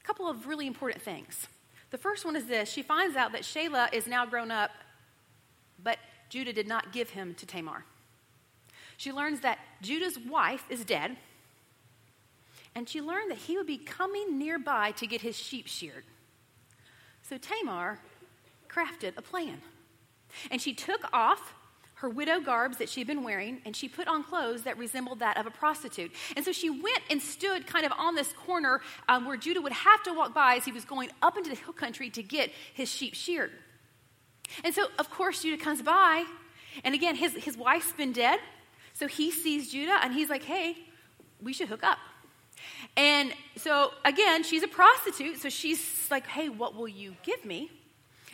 a 0.00 0.04
couple 0.04 0.28
of 0.28 0.48
really 0.48 0.66
important 0.66 1.00
things. 1.00 1.46
The 1.92 1.98
first 1.98 2.24
one 2.24 2.34
is 2.34 2.46
this 2.46 2.68
she 2.68 2.82
finds 2.82 3.14
out 3.14 3.30
that 3.30 3.42
Shelah 3.42 3.94
is 3.94 4.08
now 4.08 4.26
grown 4.26 4.50
up, 4.50 4.72
but 5.80 5.98
Judah 6.28 6.52
did 6.52 6.66
not 6.66 6.92
give 6.92 7.10
him 7.10 7.34
to 7.34 7.46
Tamar. 7.46 7.84
She 8.96 9.12
learns 9.12 9.40
that 9.40 9.58
Judah's 9.82 10.18
wife 10.18 10.64
is 10.70 10.84
dead 10.84 11.16
and 12.74 12.88
she 12.88 13.00
learned 13.00 13.30
that 13.30 13.38
he 13.38 13.56
would 13.56 13.66
be 13.66 13.78
coming 13.78 14.38
nearby 14.38 14.90
to 14.92 15.06
get 15.06 15.20
his 15.20 15.36
sheep 15.36 15.68
sheared. 15.68 16.04
So 17.22 17.38
Tamar 17.38 18.00
crafted 18.68 19.16
a 19.16 19.22
plan. 19.22 19.60
And 20.50 20.60
she 20.60 20.74
took 20.74 21.00
off 21.12 21.54
her 21.96 22.08
widow 22.08 22.40
garbs 22.40 22.78
that 22.78 22.88
she'd 22.88 23.06
been 23.06 23.22
wearing 23.22 23.62
and 23.64 23.76
she 23.76 23.88
put 23.88 24.08
on 24.08 24.24
clothes 24.24 24.62
that 24.62 24.76
resembled 24.76 25.20
that 25.20 25.36
of 25.36 25.46
a 25.46 25.50
prostitute. 25.50 26.12
And 26.34 26.44
so 26.44 26.50
she 26.50 26.68
went 26.68 27.00
and 27.08 27.22
stood 27.22 27.66
kind 27.66 27.86
of 27.86 27.92
on 27.92 28.16
this 28.16 28.32
corner 28.32 28.80
um, 29.08 29.26
where 29.26 29.36
Judah 29.36 29.60
would 29.60 29.72
have 29.72 30.02
to 30.02 30.12
walk 30.12 30.34
by 30.34 30.56
as 30.56 30.64
he 30.64 30.72
was 30.72 30.84
going 30.84 31.10
up 31.22 31.36
into 31.36 31.50
the 31.50 31.56
hill 31.56 31.72
country 31.72 32.10
to 32.10 32.22
get 32.22 32.50
his 32.74 32.90
sheep 32.90 33.14
sheared. 33.14 33.52
And 34.64 34.74
so, 34.74 34.86
of 34.98 35.08
course, 35.10 35.42
Judah 35.42 35.62
comes 35.62 35.80
by. 35.80 36.24
And 36.82 36.94
again, 36.94 37.14
his, 37.14 37.32
his 37.34 37.56
wife's 37.56 37.92
been 37.92 38.12
dead. 38.12 38.40
So 38.94 39.06
he 39.06 39.30
sees 39.30 39.70
Judah 39.70 39.98
and 40.02 40.14
he's 40.14 40.30
like, 40.30 40.42
hey, 40.42 40.76
we 41.42 41.52
should 41.52 41.68
hook 41.68 41.84
up. 41.84 41.98
And 42.96 43.32
so, 43.56 43.92
again, 44.04 44.44
she's 44.44 44.62
a 44.62 44.68
prostitute, 44.68 45.40
so 45.40 45.48
she's 45.48 46.08
like, 46.10 46.26
hey, 46.26 46.48
what 46.48 46.76
will 46.76 46.88
you 46.88 47.16
give 47.24 47.44
me? 47.44 47.70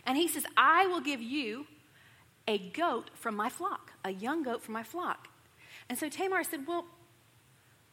And 0.06 0.16
he 0.16 0.28
says, 0.28 0.44
I 0.56 0.86
will 0.86 1.00
give 1.00 1.20
you 1.20 1.66
a 2.46 2.58
goat 2.58 3.10
from 3.14 3.36
my 3.36 3.48
flock, 3.48 3.92
a 4.04 4.10
young 4.10 4.42
goat 4.42 4.62
from 4.62 4.74
my 4.74 4.82
flock. 4.82 5.28
And 5.88 5.98
so 5.98 6.08
Tamar 6.08 6.44
said, 6.44 6.66
Well, 6.66 6.84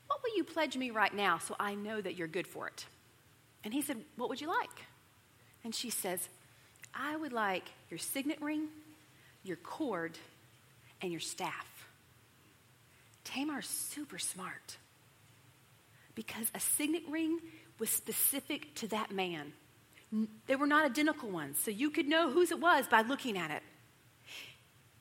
what 0.07 0.19
will 0.23 0.35
you 0.35 0.43
pledge 0.43 0.77
me 0.77 0.89
right 0.89 1.13
now 1.13 1.37
so 1.37 1.55
I 1.59 1.75
know 1.75 1.99
that 2.01 2.15
you're 2.15 2.27
good 2.27 2.47
for 2.47 2.67
it? 2.67 2.85
And 3.63 3.73
he 3.73 3.81
said, 3.81 3.97
What 4.15 4.29
would 4.29 4.41
you 4.41 4.47
like? 4.47 4.85
And 5.63 5.75
she 5.75 5.89
says, 5.89 6.29
I 6.93 7.15
would 7.15 7.33
like 7.33 7.65
your 7.89 7.97
signet 7.97 8.41
ring, 8.41 8.67
your 9.43 9.57
cord, 9.57 10.17
and 11.01 11.11
your 11.11 11.19
staff. 11.19 11.76
Tamar's 13.27 13.67
super 13.67 14.17
smart 14.17 14.77
because 16.15 16.49
a 16.55 16.59
signet 16.59 17.03
ring 17.09 17.39
was 17.79 17.89
specific 17.89 18.73
to 18.75 18.87
that 18.87 19.11
man. 19.11 19.53
They 20.47 20.55
were 20.55 20.67
not 20.67 20.85
identical 20.85 21.29
ones, 21.29 21.59
so 21.59 21.69
you 21.69 21.91
could 21.91 22.07
know 22.07 22.31
whose 22.31 22.51
it 22.51 22.59
was 22.59 22.87
by 22.87 23.01
looking 23.01 23.37
at 23.37 23.51
it. 23.51 23.61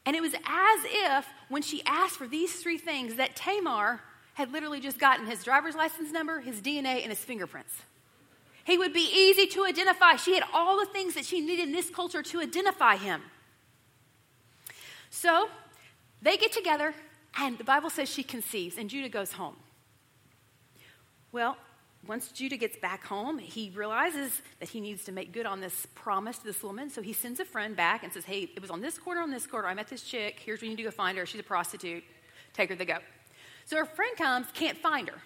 And 0.05 0.15
it 0.15 0.21
was 0.21 0.35
as 0.35 0.81
if, 0.85 1.27
when 1.49 1.63
she 1.63 1.83
asked 1.87 2.17
for 2.17 2.27
these 2.27 2.53
three 2.55 2.79
things, 2.79 3.17
that 3.17 3.37
Tamar 3.37 4.01
had 4.35 4.53
literally 4.53 4.81
just 4.81 4.99
gotten 4.99 5.27
his 5.27 5.43
driver's 5.43 5.75
license 5.75 6.13
number, 6.13 6.41
his 6.41 6.61
DNA, 6.61 7.03
and 7.03 7.09
his 7.09 7.19
fingerprints. 7.19 7.73
He 8.65 8.77
would 8.77 8.93
be 8.93 9.09
easy 9.13 9.47
to 9.47 9.65
identify. 9.65 10.17
She 10.17 10.35
had 10.35 10.45
all 10.53 10.79
the 10.79 10.87
things 10.87 11.15
that 11.15 11.25
she 11.25 11.41
needed 11.41 11.69
in 11.69 11.73
this 11.73 11.89
culture 11.89 12.23
to 12.23 12.41
identify 12.41 12.97
him. 12.97 13.23
So 15.11 15.49
they 16.21 16.37
get 16.37 16.53
together, 16.53 16.93
and 17.39 17.59
the 17.59 17.65
Bible 17.65 17.91
says 17.91 18.09
she 18.09 18.23
conceives, 18.23 18.79
and 18.79 18.89
Judah 18.89 19.09
goes 19.09 19.33
home. 19.33 19.57
Well, 21.33 21.57
once 22.07 22.31
Judah 22.31 22.57
gets 22.57 22.77
back 22.77 23.05
home, 23.05 23.39
he 23.39 23.71
realizes 23.75 24.41
that 24.61 24.69
he 24.69 24.81
needs 24.81 25.05
to 25.05 25.13
make 25.13 25.33
good 25.33 25.47
on 25.47 25.61
this 25.61 25.87
promise 25.95 26.39
to 26.39 26.45
this 26.45 26.63
woman. 26.63 26.89
So 26.89 27.03
he 27.03 27.13
sends 27.13 27.41
a 27.41 27.45
friend 27.45 27.77
back 27.77 28.05
and 28.05 28.13
says, 28.13 28.25
Hey, 28.25 28.49
it 28.55 28.61
was 28.61 28.71
on 28.71 28.81
this 28.81 28.97
corner, 28.97 29.21
on 29.21 29.31
this 29.31 29.47
corner. 29.47 29.67
I 29.69 29.75
met 29.75 29.89
this 29.89 30.03
chick. 30.03 30.41
Here's 30.45 30.61
where 30.61 30.67
you 30.67 30.77
need 30.77 30.83
to 30.83 30.89
go 30.89 30.91
find 30.91 31.19
her. 31.19 31.27
She's 31.27 31.41
a 31.41 31.45
prostitute. 31.45 32.05
Take 32.53 32.71
her 32.71 32.77
to 32.77 32.85
go. 32.85 32.99
So 33.65 33.77
her 33.77 33.85
friend 33.85 34.17
comes, 34.17 34.47
can't 34.55 34.79
find 34.79 35.09
her. 35.09 35.17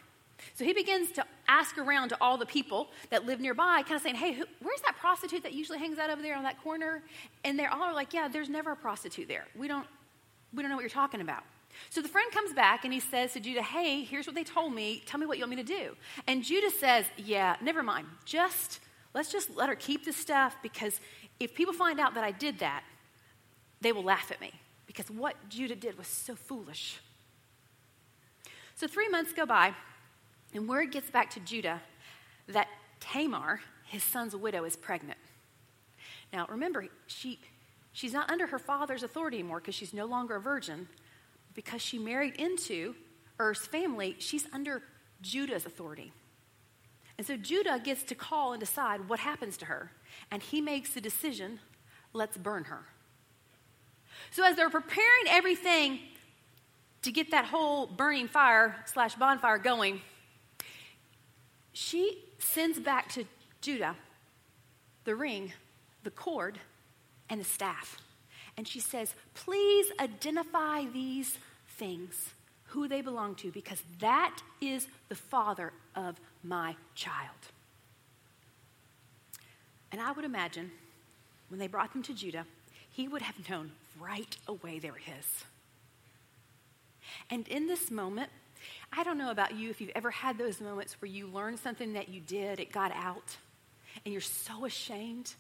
So 0.55 0.65
he 0.65 0.73
begins 0.73 1.13
to 1.13 1.25
ask 1.49 1.77
around 1.77 2.09
to 2.09 2.17
all 2.21 2.39
the 2.39 2.47
people 2.47 2.89
that 3.11 3.27
live 3.27 3.41
nearby, 3.41 3.83
kind 3.83 3.97
of 3.97 4.03
saying, 4.03 4.15
Hey, 4.15 4.33
who, 4.33 4.45
where's 4.63 4.81
that 4.81 4.97
prostitute 4.97 5.43
that 5.43 5.53
usually 5.53 5.79
hangs 5.79 5.99
out 5.99 6.09
over 6.09 6.23
there 6.23 6.37
on 6.37 6.45
that 6.45 6.63
corner? 6.63 7.03
And 7.45 7.59
they're 7.59 7.73
all 7.73 7.95
like, 7.95 8.15
Yeah, 8.15 8.29
there's 8.29 8.49
never 8.49 8.73
a 8.73 8.77
prostitute 8.77 9.29
there. 9.29 9.47
We 9.55 9.69
don't, 9.69 9.87
we 10.55 10.63
don't 10.63 10.71
know 10.71 10.77
what 10.77 10.83
you're 10.83 10.89
talking 10.89 11.21
about. 11.21 11.45
So 11.89 12.03
the 12.03 12.09
friend 12.09 12.31
comes 12.33 12.53
back 12.53 12.85
and 12.85 12.93
he 12.93 13.01
says 13.01 13.33
to 13.33 13.41
Judah, 13.41 13.63
Hey, 13.63 14.05
here's 14.05 14.27
what 14.27 14.35
they 14.35 14.45
told 14.45 14.75
me. 14.75 15.03
Tell 15.07 15.19
me 15.19 15.27
what 15.27 15.39
you 15.39 15.43
want 15.43 15.51
me 15.51 15.57
to 15.57 15.63
do. 15.63 15.97
And 16.27 16.43
Judah 16.43 16.71
says, 16.71 17.07
Yeah, 17.17 17.57
never 17.61 17.83
mind. 17.83 18.07
Just, 18.25 18.81
let's 19.15 19.33
just 19.33 19.57
let 19.57 19.69
her 19.69 19.75
keep 19.75 20.05
the 20.05 20.13
stuff 20.13 20.57
because 20.63 21.01
if 21.39 21.55
people 21.55 21.73
find 21.73 21.99
out 21.99 22.15
that 22.15 22.25
I 22.25 22.33
did 22.33 22.59
that, 22.59 22.85
they 23.81 23.93
will 23.93 24.05
laugh 24.05 24.31
at 24.31 24.41
me 24.41 24.53
because 24.87 25.11
what 25.11 25.37
Judah 25.49 25.75
did 25.75 25.97
was 25.97 26.07
so 26.07 26.35
foolish. 26.35 27.01
So 28.75 28.87
three 28.87 29.09
months 29.09 29.33
go 29.33 29.47
by, 29.47 29.75
and 30.55 30.69
word 30.69 30.91
gets 30.91 31.11
back 31.11 31.31
to 31.31 31.41
Judah 31.41 31.81
that 32.49 32.69
Tamar, 32.99 33.61
his 33.85 34.03
son's 34.03 34.35
widow, 34.35 34.65
is 34.65 34.77
pregnant. 34.77 35.19
Now 36.33 36.47
remember, 36.49 36.87
she, 37.07 37.39
she's 37.93 38.13
not 38.13 38.31
under 38.31 38.47
her 38.47 38.59
father's 38.59 39.03
authority 39.03 39.39
anymore 39.39 39.61
because 39.61 39.75
she's 39.75 39.95
no 39.95 40.07
longer 40.07 40.37
a 40.37 40.41
virgin 40.41 40.89
because 41.55 41.83
she 41.83 41.99
married 41.99 42.37
into 42.37 42.95
Er's 43.41 43.67
family, 43.67 44.17
she's 44.19 44.47
under 44.53 44.83
Judah's 45.23 45.67
authority. 45.67 46.13
And 47.19 47.27
so 47.27 47.37
Judah 47.37 47.81
gets 47.83 48.03
to 48.05 48.15
call 48.15 48.53
and 48.53 48.61
decide 48.61 49.09
what 49.09 49.21
happens 49.21 49.57
to 49.59 49.67
her. 49.67 49.93
And 50.31 50.43
he 50.43 50.61
makes 50.61 50.95
the 50.95 51.01
decision 51.01 51.61
let's 52.13 52.37
burn 52.37 52.65
her. 52.65 52.87
So 54.31 54.45
as 54.45 54.57
they're 54.57 54.71
preparing 54.71 55.27
everything 55.29 56.01
to 57.03 57.13
get 57.13 57.31
that 57.31 57.47
whole 57.47 57.87
burning 57.87 58.29
fire 58.29 58.77
slash 58.87 59.15
bonfire 59.15 59.59
going, 59.59 60.01
she 61.73 62.25
sends 62.39 62.79
back 62.79 63.09
to 63.11 63.25
Judah 63.61 63.97
the 65.05 65.15
ring, 65.15 65.53
the 66.05 66.11
cord, 66.11 66.59
and 67.29 67.41
the 67.41 67.45
staff. 67.45 67.97
And 68.61 68.69
she 68.69 68.81
says, 68.81 69.15
Please 69.33 69.87
identify 69.99 70.85
these 70.85 71.39
things, 71.79 72.35
who 72.65 72.89
they 72.89 73.01
belong 73.01 73.35
to, 73.37 73.51
because 73.51 73.83
that 74.01 74.37
is 74.61 74.87
the 75.09 75.15
father 75.15 75.73
of 75.97 76.21
my 76.45 76.77
child. 76.95 77.39
And 79.91 79.99
I 79.99 80.13
would 80.13 80.27
imagine 80.27 80.71
when 81.49 81.59
they 81.59 81.69
brought 81.69 81.95
them 81.95 82.03
to 82.03 82.13
Judah, 82.13 82.45
he 82.91 83.09
would 83.09 83.23
have 83.23 83.49
known 83.49 83.73
right 83.99 84.37
away 84.47 84.79
they 84.79 84.91
were 84.91 84.99
his. 84.99 85.25
And 87.31 87.49
in 87.49 87.67
this 87.67 87.91
moment, 87.91 88.29
I 88.93 89.05
don't 89.05 89.17
know 89.17 89.31
about 89.31 89.55
you 89.55 89.71
if 89.71 89.81
you've 89.81 89.93
ever 89.95 90.11
had 90.11 90.37
those 90.37 90.61
moments 90.61 91.01
where 91.01 91.11
you 91.11 91.29
learned 91.29 91.61
something 91.61 91.95
that 91.95 92.11
you 92.11 92.21
did, 92.21 92.61
it 92.61 92.73
got 92.73 92.93
out, 92.95 93.39
and 94.05 94.13
you're 94.13 94.21
so 94.21 94.67
ashamed. 94.67 95.33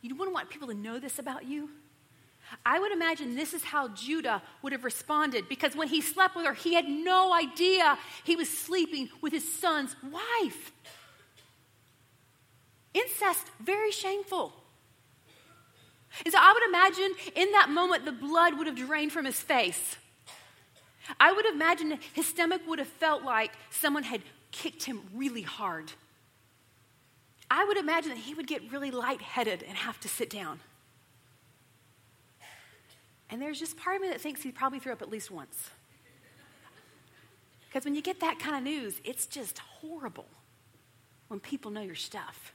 You 0.00 0.16
wouldn't 0.16 0.34
want 0.34 0.50
people 0.50 0.66
to 0.66 0.74
know 0.74 0.98
this 0.98 1.20
about 1.20 1.44
you. 1.44 1.70
I 2.64 2.78
would 2.78 2.92
imagine 2.92 3.34
this 3.34 3.54
is 3.54 3.64
how 3.64 3.88
Judah 3.88 4.42
would 4.62 4.72
have 4.72 4.84
responded 4.84 5.48
because 5.48 5.74
when 5.74 5.88
he 5.88 6.00
slept 6.00 6.36
with 6.36 6.46
her, 6.46 6.54
he 6.54 6.74
had 6.74 6.88
no 6.88 7.32
idea 7.32 7.98
he 8.24 8.36
was 8.36 8.48
sleeping 8.48 9.08
with 9.20 9.32
his 9.32 9.50
son's 9.50 9.96
wife. 10.10 10.72
Incest, 12.94 13.46
very 13.60 13.90
shameful. 13.90 14.52
And 16.24 16.32
so 16.32 16.38
I 16.40 16.52
would 16.52 16.68
imagine 16.68 17.14
in 17.34 17.52
that 17.52 17.70
moment 17.70 18.04
the 18.04 18.12
blood 18.12 18.58
would 18.58 18.66
have 18.66 18.76
drained 18.76 19.12
from 19.12 19.24
his 19.24 19.40
face. 19.40 19.96
I 21.18 21.32
would 21.32 21.46
imagine 21.46 21.98
his 22.12 22.26
stomach 22.26 22.62
would 22.66 22.78
have 22.78 22.88
felt 22.88 23.22
like 23.22 23.52
someone 23.70 24.02
had 24.02 24.22
kicked 24.50 24.84
him 24.84 25.00
really 25.14 25.42
hard. 25.42 25.92
I 27.50 27.64
would 27.64 27.76
imagine 27.76 28.10
that 28.10 28.18
he 28.18 28.34
would 28.34 28.46
get 28.46 28.70
really 28.70 28.90
lightheaded 28.90 29.62
and 29.62 29.76
have 29.76 29.98
to 30.00 30.08
sit 30.08 30.30
down. 30.30 30.60
And 33.32 33.40
there's 33.40 33.58
just 33.58 33.78
part 33.78 33.96
of 33.96 34.02
me 34.02 34.08
that 34.08 34.20
thinks 34.20 34.42
he 34.42 34.52
probably 34.52 34.78
threw 34.78 34.92
up 34.92 35.00
at 35.00 35.10
least 35.10 35.30
once. 35.30 35.70
Because 37.66 37.86
when 37.86 37.94
you 37.94 38.02
get 38.02 38.20
that 38.20 38.38
kind 38.38 38.54
of 38.54 38.62
news, 38.62 39.00
it's 39.04 39.26
just 39.26 39.58
horrible 39.58 40.26
when 41.28 41.40
people 41.40 41.70
know 41.70 41.80
your 41.80 41.94
stuff. 41.94 42.52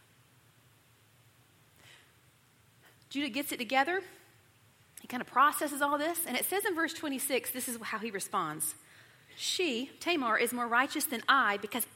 Judah 3.09 3.29
gets 3.29 3.51
it 3.51 3.57
together. 3.57 4.03
He 5.01 5.07
kind 5.07 5.19
of 5.19 5.25
processes 5.25 5.81
all 5.81 5.97
this. 5.97 6.19
And 6.27 6.37
it 6.37 6.45
says 6.45 6.63
in 6.63 6.75
verse 6.75 6.93
26, 6.93 7.49
this 7.49 7.67
is 7.67 7.79
how 7.81 7.97
he 7.97 8.11
responds 8.11 8.75
She, 9.35 9.89
Tamar, 9.99 10.37
is 10.37 10.53
more 10.53 10.67
righteous 10.67 11.05
than 11.05 11.23
I 11.27 11.57
because 11.57 11.87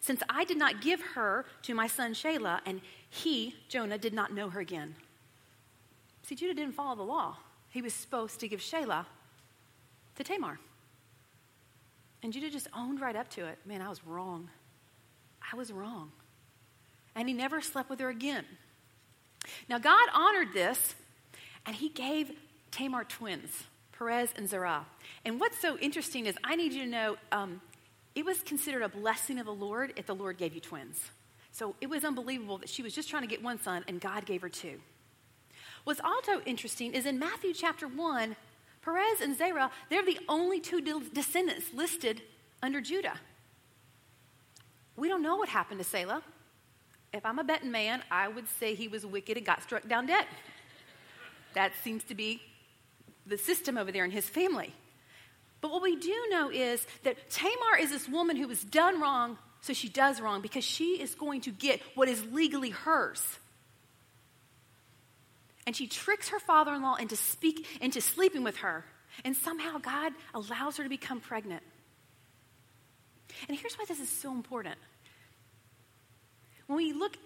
since 0.00 0.24
I 0.28 0.44
did 0.44 0.56
not 0.56 0.82
give 0.82 1.00
her 1.14 1.46
to 1.62 1.72
my 1.72 1.86
son 1.86 2.14
Shelah, 2.14 2.62
and 2.66 2.80
he, 3.08 3.54
Judah, 3.68 3.96
did 3.96 4.12
not 4.12 4.34
know 4.34 4.50
her 4.50 4.58
again. 4.58 4.96
See, 6.24 6.34
Judah 6.34 6.54
didn't 6.54 6.74
follow 6.74 6.96
the 6.96 7.04
law 7.04 7.36
he 7.74 7.82
was 7.82 7.92
supposed 7.92 8.38
to 8.38 8.46
give 8.46 8.60
Shelah 8.60 9.04
to 10.14 10.22
Tamar. 10.22 10.60
And 12.22 12.32
Judah 12.32 12.48
just 12.48 12.68
owned 12.72 13.00
right 13.00 13.16
up 13.16 13.28
to 13.30 13.46
it. 13.46 13.58
Man, 13.66 13.82
I 13.82 13.88
was 13.88 14.06
wrong. 14.06 14.48
I 15.52 15.56
was 15.56 15.72
wrong. 15.72 16.12
And 17.16 17.28
he 17.28 17.34
never 17.34 17.60
slept 17.60 17.90
with 17.90 17.98
her 17.98 18.10
again. 18.10 18.44
Now, 19.68 19.78
God 19.78 20.08
honored 20.14 20.54
this, 20.54 20.94
and 21.66 21.74
he 21.74 21.88
gave 21.88 22.30
Tamar 22.70 23.02
twins, 23.02 23.64
Perez 23.98 24.28
and 24.36 24.48
Zerah. 24.48 24.86
And 25.24 25.40
what's 25.40 25.58
so 25.58 25.76
interesting 25.78 26.26
is 26.26 26.36
I 26.44 26.54
need 26.54 26.74
you 26.74 26.84
to 26.84 26.88
know 26.88 27.16
um, 27.32 27.60
it 28.14 28.24
was 28.24 28.40
considered 28.42 28.82
a 28.82 28.88
blessing 28.88 29.40
of 29.40 29.46
the 29.46 29.52
Lord 29.52 29.94
if 29.96 30.06
the 30.06 30.14
Lord 30.14 30.38
gave 30.38 30.54
you 30.54 30.60
twins. 30.60 31.10
So 31.50 31.74
it 31.80 31.90
was 31.90 32.04
unbelievable 32.04 32.58
that 32.58 32.68
she 32.68 32.84
was 32.84 32.94
just 32.94 33.10
trying 33.10 33.22
to 33.22 33.28
get 33.28 33.42
one 33.42 33.60
son, 33.60 33.84
and 33.88 34.00
God 34.00 34.26
gave 34.26 34.42
her 34.42 34.48
two. 34.48 34.78
What's 35.84 36.00
also 36.00 36.40
interesting 36.46 36.94
is 36.94 37.04
in 37.06 37.18
Matthew 37.18 37.52
chapter 37.52 37.86
1, 37.86 38.36
Perez 38.82 39.20
and 39.20 39.36
Zerah, 39.36 39.70
they're 39.90 40.04
the 40.04 40.18
only 40.28 40.60
two 40.60 40.80
descendants 41.12 41.66
listed 41.74 42.22
under 42.62 42.80
Judah. 42.80 43.18
We 44.96 45.08
don't 45.08 45.22
know 45.22 45.36
what 45.36 45.48
happened 45.48 45.80
to 45.80 45.84
Selah. 45.84 46.22
If 47.12 47.24
I'm 47.26 47.38
a 47.38 47.44
betting 47.44 47.70
man, 47.70 48.02
I 48.10 48.28
would 48.28 48.48
say 48.58 48.74
he 48.74 48.88
was 48.88 49.04
wicked 49.04 49.36
and 49.36 49.44
got 49.44 49.62
struck 49.62 49.86
down 49.86 50.06
dead. 50.06 50.24
That 51.54 51.72
seems 51.82 52.02
to 52.04 52.14
be 52.14 52.40
the 53.26 53.38
system 53.38 53.76
over 53.76 53.92
there 53.92 54.04
in 54.04 54.10
his 54.10 54.28
family. 54.28 54.74
But 55.60 55.70
what 55.70 55.82
we 55.82 55.96
do 55.96 56.14
know 56.30 56.50
is 56.50 56.86
that 57.04 57.30
Tamar 57.30 57.78
is 57.80 57.90
this 57.90 58.08
woman 58.08 58.36
who 58.36 58.48
was 58.48 58.62
done 58.64 59.00
wrong, 59.00 59.38
so 59.60 59.72
she 59.72 59.88
does 59.88 60.20
wrong 60.20 60.40
because 60.40 60.64
she 60.64 61.00
is 61.00 61.14
going 61.14 61.42
to 61.42 61.50
get 61.50 61.80
what 61.94 62.08
is 62.08 62.24
legally 62.32 62.70
hers 62.70 63.22
and 65.66 65.74
she 65.74 65.86
tricks 65.86 66.28
her 66.28 66.38
father 66.38 66.74
in 66.74 66.82
law 66.82 66.96
into, 66.96 67.16
speak, 67.16 67.66
into 67.80 68.00
sleeping 68.00 68.44
with 68.44 68.58
her. 68.58 68.84
And 69.24 69.36
somehow 69.36 69.78
God 69.78 70.12
allows 70.34 70.76
her 70.76 70.82
to 70.82 70.88
become 70.88 71.20
pregnant. 71.20 71.62
And 73.48 73.56
here's 73.56 73.74
why 73.74 73.84
this 73.86 74.00
is 74.00 74.08
so 74.08 74.30
important. 74.32 74.76
When 76.66 76.76
we 76.76 76.92
look 76.92 77.16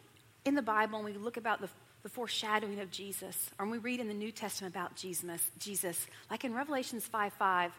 in 0.45 0.54
the 0.54 0.62
Bible 0.62 0.97
and 0.97 1.04
we 1.04 1.12
look 1.12 1.37
about 1.37 1.61
the, 1.61 1.68
the 2.02 2.09
foreshadowing 2.09 2.80
of 2.80 2.90
Jesus, 2.90 3.50
or 3.59 3.66
when 3.66 3.73
we 3.73 3.78
read 3.78 4.00
in 4.00 4.09
the 4.09 4.14
New 4.14 4.33
Testament 4.33 4.75
about 4.75 4.97
Jesus, 4.97 5.50
Jesus, 5.59 6.07
like 6.30 6.45
in 6.45 6.54
Revelations 6.54 7.07
5 7.07 7.33
5, 7.33 7.73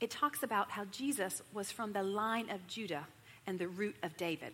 it 0.00 0.10
talks 0.10 0.42
about 0.42 0.70
how 0.70 0.84
Jesus 0.86 1.42
was 1.52 1.70
from 1.70 1.92
the 1.92 2.02
line 2.02 2.48
of 2.50 2.66
Judah 2.66 3.06
and 3.46 3.58
the 3.58 3.68
root 3.68 3.96
of 4.02 4.16
David. 4.16 4.52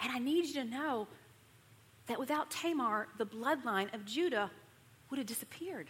And 0.00 0.10
I 0.10 0.18
need 0.18 0.46
you 0.46 0.54
to 0.54 0.64
know 0.64 1.06
that 2.06 2.18
without 2.18 2.50
Tamar, 2.50 3.08
the 3.18 3.26
bloodline 3.26 3.92
of 3.94 4.04
Judah 4.04 4.50
would 5.10 5.18
have 5.18 5.26
disappeared. 5.26 5.88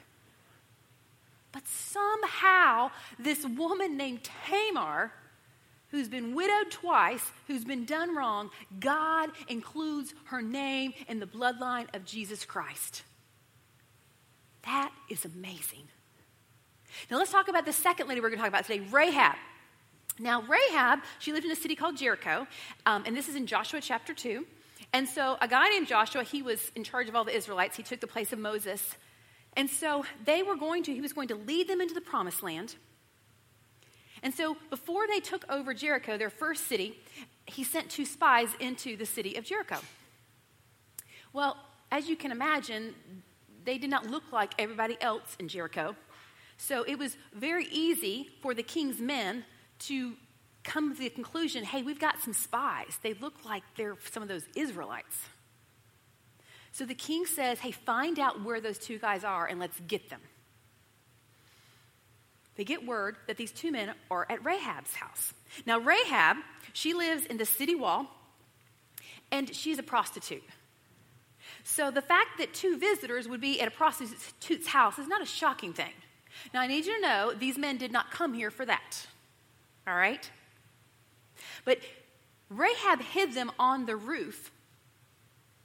But 1.52 1.66
somehow, 1.68 2.90
this 3.18 3.44
woman 3.44 3.96
named 3.96 4.28
Tamar, 4.46 5.12
who's 5.90 6.08
been 6.08 6.34
widowed 6.34 6.70
twice, 6.70 7.30
who's 7.46 7.64
been 7.64 7.84
done 7.84 8.16
wrong, 8.16 8.50
God 8.80 9.30
includes 9.48 10.14
her 10.24 10.40
name 10.40 10.94
in 11.08 11.20
the 11.20 11.26
bloodline 11.26 11.94
of 11.94 12.04
Jesus 12.04 12.44
Christ. 12.44 13.02
That 14.64 14.92
is 15.10 15.24
amazing. 15.24 15.88
Now 17.10 17.18
let's 17.18 17.32
talk 17.32 17.48
about 17.48 17.66
the 17.66 17.72
second 17.72 18.08
lady 18.08 18.20
we're 18.20 18.28
going 18.28 18.38
to 18.38 18.42
talk 18.42 18.48
about 18.48 18.66
today, 18.66 18.86
Rahab. 18.90 19.36
Now, 20.18 20.42
Rahab, 20.42 21.00
she 21.18 21.32
lived 21.32 21.46
in 21.46 21.52
a 21.52 21.56
city 21.56 21.74
called 21.74 21.96
Jericho, 21.96 22.46
um, 22.84 23.04
and 23.06 23.16
this 23.16 23.28
is 23.28 23.34
in 23.34 23.46
Joshua 23.46 23.80
chapter 23.80 24.12
2. 24.12 24.46
And 24.92 25.08
so, 25.08 25.38
a 25.40 25.48
guy 25.48 25.68
named 25.68 25.86
Joshua, 25.86 26.22
he 26.22 26.42
was 26.42 26.70
in 26.76 26.84
charge 26.84 27.08
of 27.08 27.16
all 27.16 27.24
the 27.24 27.34
Israelites. 27.34 27.76
He 27.76 27.82
took 27.82 28.00
the 28.00 28.06
place 28.06 28.32
of 28.32 28.38
Moses. 28.38 28.96
And 29.56 29.68
so, 29.68 30.04
they 30.24 30.42
were 30.42 30.56
going 30.56 30.82
to, 30.84 30.92
he 30.92 31.00
was 31.00 31.12
going 31.12 31.28
to 31.28 31.34
lead 31.34 31.68
them 31.68 31.80
into 31.80 31.94
the 31.94 32.00
promised 32.00 32.42
land. 32.42 32.76
And 34.22 34.34
so, 34.34 34.56
before 34.70 35.06
they 35.06 35.20
took 35.20 35.44
over 35.48 35.72
Jericho, 35.72 36.18
their 36.18 36.30
first 36.30 36.66
city, 36.68 36.98
he 37.46 37.64
sent 37.64 37.90
two 37.90 38.04
spies 38.04 38.50
into 38.60 38.96
the 38.96 39.06
city 39.06 39.36
of 39.36 39.44
Jericho. 39.44 39.78
Well, 41.32 41.56
as 41.90 42.08
you 42.08 42.16
can 42.16 42.30
imagine, 42.30 42.94
they 43.64 43.78
did 43.78 43.90
not 43.90 44.06
look 44.06 44.24
like 44.30 44.52
everybody 44.58 44.96
else 45.00 45.36
in 45.38 45.48
Jericho. 45.48 45.96
So 46.58 46.84
it 46.84 46.98
was 46.98 47.16
very 47.34 47.66
easy 47.70 48.28
for 48.40 48.54
the 48.54 48.62
king's 48.62 49.00
men 49.00 49.44
to 49.80 50.12
come 50.64 50.94
to 50.94 50.98
the 50.98 51.10
conclusion 51.10 51.64
hey, 51.64 51.82
we've 51.82 52.00
got 52.00 52.20
some 52.20 52.32
spies. 52.32 52.98
They 53.02 53.14
look 53.14 53.44
like 53.44 53.62
they're 53.76 53.96
some 54.12 54.22
of 54.22 54.28
those 54.28 54.44
Israelites. 54.54 55.16
So 56.72 56.86
the 56.86 56.94
king 56.94 57.26
says, 57.26 57.58
hey, 57.60 57.70
find 57.70 58.18
out 58.18 58.42
where 58.42 58.60
those 58.60 58.78
two 58.78 58.98
guys 58.98 59.24
are 59.24 59.46
and 59.46 59.60
let's 59.60 59.78
get 59.80 60.08
them. 60.08 60.20
They 62.56 62.64
get 62.64 62.86
word 62.86 63.16
that 63.26 63.36
these 63.36 63.52
two 63.52 63.70
men 63.70 63.92
are 64.10 64.26
at 64.28 64.44
Rahab's 64.44 64.94
house. 64.94 65.34
Now, 65.66 65.78
Rahab, 65.78 66.38
she 66.72 66.94
lives 66.94 67.26
in 67.26 67.36
the 67.36 67.44
city 67.44 67.74
wall 67.74 68.06
and 69.30 69.54
she's 69.54 69.78
a 69.78 69.82
prostitute. 69.82 70.42
So 71.64 71.90
the 71.90 72.02
fact 72.02 72.38
that 72.38 72.54
two 72.54 72.78
visitors 72.78 73.28
would 73.28 73.40
be 73.40 73.60
at 73.60 73.68
a 73.68 73.70
prostitute's 73.70 74.66
house 74.66 74.98
is 74.98 75.08
not 75.08 75.22
a 75.22 75.26
shocking 75.26 75.72
thing. 75.72 75.92
Now, 76.52 76.60
I 76.60 76.66
need 76.66 76.86
you 76.86 76.94
to 76.96 77.00
know 77.00 77.32
these 77.38 77.58
men 77.58 77.76
did 77.76 77.92
not 77.92 78.10
come 78.10 78.32
here 78.32 78.50
for 78.50 78.64
that. 78.64 79.06
All 79.86 79.94
right? 79.94 80.30
But 81.64 81.78
Rahab 82.48 83.00
hid 83.00 83.34
them 83.34 83.50
on 83.58 83.86
the 83.86 83.96
roof 83.96 84.50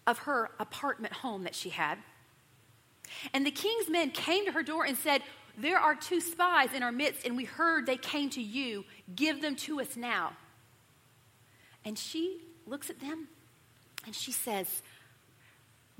of 0.05 0.19
her 0.19 0.51
apartment 0.59 1.13
home 1.13 1.43
that 1.43 1.55
she 1.55 1.69
had. 1.69 1.97
And 3.33 3.45
the 3.45 3.51
king's 3.51 3.89
men 3.89 4.11
came 4.11 4.45
to 4.45 4.51
her 4.51 4.63
door 4.63 4.85
and 4.85 4.97
said, 4.97 5.21
There 5.57 5.77
are 5.77 5.95
two 5.95 6.21
spies 6.21 6.73
in 6.73 6.83
our 6.83 6.91
midst, 6.91 7.25
and 7.25 7.35
we 7.35 7.43
heard 7.43 7.85
they 7.85 7.97
came 7.97 8.29
to 8.31 8.41
you. 8.41 8.85
Give 9.15 9.41
them 9.41 9.55
to 9.57 9.81
us 9.81 9.95
now. 9.95 10.33
And 11.83 11.97
she 11.97 12.41
looks 12.65 12.89
at 12.89 12.99
them 12.99 13.27
and 14.05 14.15
she 14.15 14.31
says, 14.31 14.81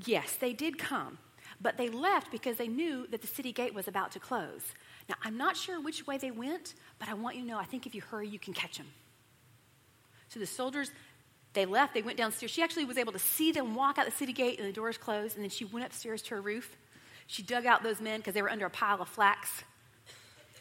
Yes, 0.06 0.36
they 0.36 0.54
did 0.54 0.78
come, 0.78 1.18
but 1.60 1.78
they 1.78 1.90
left 1.90 2.32
because 2.32 2.58
they 2.58 2.68
knew 2.68 3.08
that 3.08 3.22
the 3.22 3.28
city 3.28 3.52
gate 3.52 3.74
was 3.74 3.88
about 3.88 4.12
to 4.12 4.20
close. 4.20 4.62
Now, 5.10 5.16
I'm 5.24 5.38
not 5.38 5.58
sure 5.58 5.82
which 5.82 6.06
way 6.06 6.18
they 6.18 6.32
went, 6.32 6.76
but 7.00 7.10
I 7.10 7.14
want 7.14 7.36
you 7.36 7.42
to 7.44 7.48
know 7.48 7.58
I 7.58 7.66
think 7.66 7.88
if 7.88 7.96
you 7.96 8.02
hurry, 8.02 8.28
you 8.28 8.40
can 8.40 8.54
catch 8.54 8.78
them. 8.78 8.88
So 10.30 10.40
the 10.40 10.46
soldiers, 10.46 10.92
they 11.54 11.66
left, 11.66 11.94
they 11.94 12.02
went 12.02 12.18
downstairs. 12.18 12.52
She 12.52 12.62
actually 12.62 12.86
was 12.86 12.98
able 12.98 13.14
to 13.14 13.20
see 13.20 13.52
them 13.52 13.76
walk 13.76 13.98
out 13.98 14.06
the 14.06 14.12
city 14.12 14.34
gate 14.34 14.60
and 14.60 14.68
the 14.68 14.74
doors 14.74 14.98
closed, 14.98 15.36
and 15.36 15.44
then 15.44 15.50
she 15.50 15.66
went 15.66 15.86
upstairs 15.86 16.22
to 16.24 16.36
her 16.36 16.42
roof. 16.42 16.76
She 17.28 17.44
dug 17.44 17.66
out 17.66 17.84
those 17.84 18.00
men 18.00 18.20
because 18.20 18.34
they 18.34 18.42
were 18.42 18.52
under 18.52 18.66
a 18.66 18.70
pile 18.70 19.02
of 19.02 19.10
flax. 19.10 19.64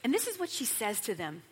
And 0.03 0.13
this 0.13 0.27
is 0.27 0.39
what 0.39 0.51
she 0.51 0.65
says 0.65 1.01
to 1.03 1.15
them 1.15 1.43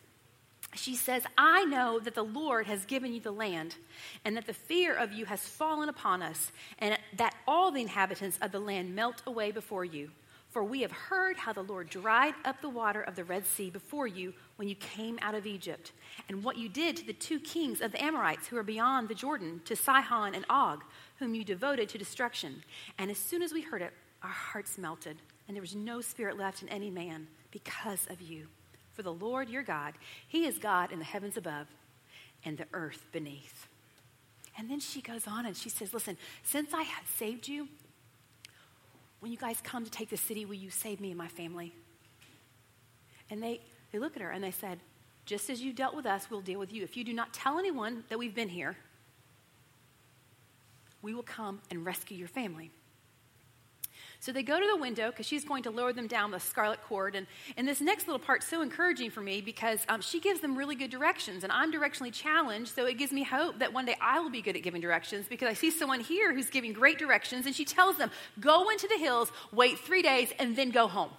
she 0.75 0.97
says, 0.97 1.23
I 1.39 1.65
know 1.65 2.01
that 2.01 2.15
the 2.15 2.25
Lord 2.25 2.67
has 2.67 2.85
given 2.85 3.13
you 3.13 3.21
the 3.21 3.31
land, 3.31 3.77
and 4.25 4.37
that 4.37 4.47
the 4.47 4.55
fear 4.55 4.95
of 4.95 5.13
you 5.13 5.25
has 5.27 5.41
fallen 5.41 5.89
upon 5.89 6.23
us, 6.23 6.51
and 6.79 6.99
that 7.17 7.35
all 7.47 7.71
the 7.71 7.83
inhabitants 7.83 8.39
of 8.43 8.53
the 8.53 8.59
land 8.59 8.95
melt 8.95 9.23
away 9.27 9.53
before 9.53 9.85
you. 9.85 10.11
For 10.51 10.63
we 10.63 10.83
have 10.83 10.93
heard 10.93 11.37
how 11.37 11.53
the 11.53 11.63
Lord 11.63 11.89
dried 11.89 12.35
up 12.45 12.61
the 12.61 12.69
water 12.69 13.03
of 13.03 13.17
the 13.17 13.25
Red 13.25 13.47
Sea 13.47 13.71
before 13.71 14.07
you 14.07 14.35
when 14.57 14.69
you 14.69 14.75
came 14.77 15.19
out 15.21 15.35
of 15.35 15.47
Egypt, 15.47 15.93
and 16.29 16.45
what 16.45 16.57
you 16.57 16.69
did 16.69 16.97
to 16.97 17.07
the 17.07 17.13
two 17.13 17.41
kings 17.41 17.81
of 17.81 17.93
the 17.93 18.03
Amorites 18.03 18.47
who 18.47 18.57
are 18.57 18.63
beyond 18.63 19.09
the 19.09 19.15
Jordan, 19.15 19.61
to 19.65 19.75
Sihon 19.75 20.35
and 20.35 20.45
Og, 20.49 20.85
whom 21.19 21.35
you 21.35 21.45
devoted 21.45 21.89
to 21.89 21.99
destruction. 21.99 22.63
And 22.99 23.11
as 23.11 23.19
soon 23.19 23.43
as 23.43 23.53
we 23.53 23.63
heard 23.63 23.83
it, 23.83 23.93
our 24.23 24.31
hearts 24.31 24.79
melted, 24.79 25.17
and 25.47 25.57
there 25.57 25.61
was 25.63 25.75
no 25.75 26.01
spirit 26.01 26.39
left 26.39 26.63
in 26.63 26.69
any 26.69 26.91
man 26.91 27.27
because 27.51 28.07
of 28.11 28.21
you. 28.21 28.47
For 28.93 29.03
the 29.03 29.13
Lord 29.13 29.49
your 29.49 29.63
God, 29.63 29.95
He 30.29 30.47
is 30.47 30.59
God 30.59 30.93
in 30.93 30.99
the 30.99 31.05
heavens 31.05 31.37
above 31.37 31.67
and 32.45 32.57
the 32.57 32.67
earth 32.73 33.05
beneath. 33.13 33.67
And 34.57 34.71
then 34.71 34.79
she 34.79 35.01
goes 35.01 35.27
on 35.27 35.47
and 35.47 35.57
she 35.57 35.69
says, 35.69 35.93
Listen, 35.93 36.17
since 36.43 36.73
I 36.73 36.83
have 36.83 37.07
saved 37.19 37.49
you, 37.49 37.69
when 39.21 39.33
you 39.33 39.39
guys 39.39 39.59
come 39.63 39.85
to 39.85 39.91
take 39.91 40.11
the 40.11 40.17
city, 40.17 40.45
will 40.45 40.55
you 40.55 40.71
save 40.71 41.01
me 41.01 41.11
and 41.11 41.19
my 41.19 41.29
family? 41.29 41.75
And 43.31 43.43
they, 43.43 43.61
they 43.95 44.01
look 44.01 44.17
at 44.17 44.23
her 44.23 44.31
and 44.31 44.43
they 44.43 44.51
said, 44.51 44.81
Just 45.25 45.49
as 45.49 45.63
you 45.63 45.73
dealt 45.73 45.95
with 45.95 46.05
us, 46.05 46.27
we'll 46.29 46.41
deal 46.41 46.59
with 46.59 46.73
you. 46.73 46.83
If 46.83 46.97
you 46.97 47.05
do 47.05 47.13
not 47.13 47.33
tell 47.33 47.61
anyone 47.61 48.03
that 48.09 48.19
we've 48.19 48.35
been 48.35 48.49
here, 48.49 48.77
we 51.01 51.15
will 51.15 51.23
come 51.23 51.61
and 51.71 51.87
rescue 51.87 52.17
your 52.17 52.27
family. 52.27 52.73
So 54.19 54.33
they 54.33 54.43
go 54.43 54.59
to 54.59 54.67
the 54.67 54.77
window 54.77 55.11
because 55.11 55.27
she's 55.27 55.45
going 55.45 55.63
to 55.63 55.71
lower 55.71 55.93
them 55.93 56.09
down 56.09 56.33
the 56.33 56.41
scarlet 56.41 56.83
cord. 56.83 57.15
And, 57.15 57.29
and 57.57 57.69
this 57.69 57.81
next 57.81 58.09
little 58.09 58.19
part's 58.19 58.49
so 58.49 58.63
encouraging 58.63 59.13
for 59.13 59.21
me 59.21 59.41
because 59.41 59.85
um, 59.89 60.01
she 60.01 60.19
gives 60.19 60.41
them 60.41 60.59
really 60.59 60.75
good 60.75 60.91
directions. 60.91 61.45
And 61.45 61.53
I'm 61.53 61.73
directionally 61.73 62.13
challenged, 62.13 62.75
so 62.75 62.87
it 62.87 62.99
gives 62.99 63.13
me 63.13 63.23
hope 63.23 63.61
that 63.61 63.73
one 63.73 63.85
day 63.85 63.95
I 64.01 64.19
will 64.19 64.31
be 64.31 64.43
good 64.43 64.57
at 64.57 64.65
giving 64.65 64.81
directions 64.81 65.27
because 65.29 65.47
I 65.47 65.53
see 65.53 65.71
someone 65.71 66.01
here 66.01 66.35
who's 66.35 66.51
giving 66.51 66.73
great 66.73 66.99
directions. 66.99 67.47
And 67.47 67.55
she 67.55 67.65
tells 67.65 67.97
them, 67.97 68.11
go 68.41 68.71
into 68.71 68.89
the 68.89 68.99
hills, 68.99 69.31
wait 69.53 69.79
three 69.79 70.03
days, 70.03 70.33
and 70.41 70.57
then 70.57 70.71
go 70.71 70.89
home. 70.89 71.11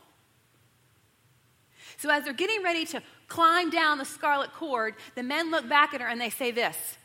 So 1.98 2.10
as 2.10 2.24
they're 2.24 2.34
getting 2.34 2.64
ready 2.64 2.86
to 2.88 3.02
climb 3.28 3.70
down 3.70 3.98
the 3.98 4.06
scarlet 4.06 4.54
cord, 4.54 4.96
the 5.16 5.24
men 5.24 5.52
look 5.52 5.68
back 5.68 5.94
at 5.94 6.02
her 6.02 6.08
and 6.08 6.20
they 6.20 6.30
say 6.30 6.52
this 6.52 6.98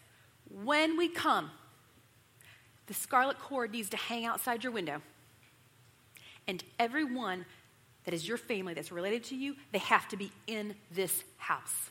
When 0.62 0.96
we 0.96 1.08
come, 1.08 1.50
the 2.86 2.94
scarlet 2.94 3.38
cord 3.38 3.70
needs 3.70 3.90
to 3.90 3.96
hang 3.96 4.24
outside 4.24 4.64
your 4.64 4.72
window 4.72 5.02
and 6.50 6.64
everyone 6.78 7.46
that 8.04 8.12
is 8.12 8.26
your 8.26 8.36
family 8.36 8.74
that's 8.74 8.90
related 8.90 9.22
to 9.24 9.36
you, 9.36 9.54
they 9.72 9.78
have 9.78 10.08
to 10.08 10.16
be 10.16 10.32
in 10.48 10.74
this 10.90 11.22
house. 11.36 11.90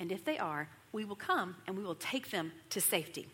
And 0.00 0.10
if 0.10 0.24
they 0.24 0.38
are, 0.38 0.68
we 0.90 1.04
will 1.04 1.16
come 1.16 1.54
and 1.66 1.76
we 1.76 1.84
will 1.84 1.94
take 1.94 2.30
them 2.30 2.50
to 2.70 2.80
safety. 2.80 3.28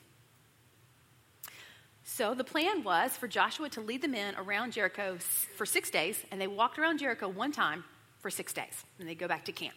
So 2.05 2.35
the 2.35 2.44
plan 2.44 2.85
was 2.85 3.16
for 3.16 3.27
Joshua 3.27 3.68
to 3.70 3.81
lead 3.81 4.03
the 4.03 4.09
men 4.09 4.35
around 4.37 4.72
Jericho 4.72 5.16
for 5.57 5.64
six 5.64 5.90
days, 5.90 6.22
and 6.31 6.40
they 6.40 6.46
walked 6.46 6.79
around 6.79 6.99
Jericho 6.99 7.29
one 7.29 7.53
time 7.53 7.85
for 8.26 8.30
six 8.30 8.52
days, 8.52 8.84
and 8.98 9.08
they 9.08 9.14
go 9.14 9.28
back 9.28 9.44
to 9.44 9.52
camp. 9.52 9.76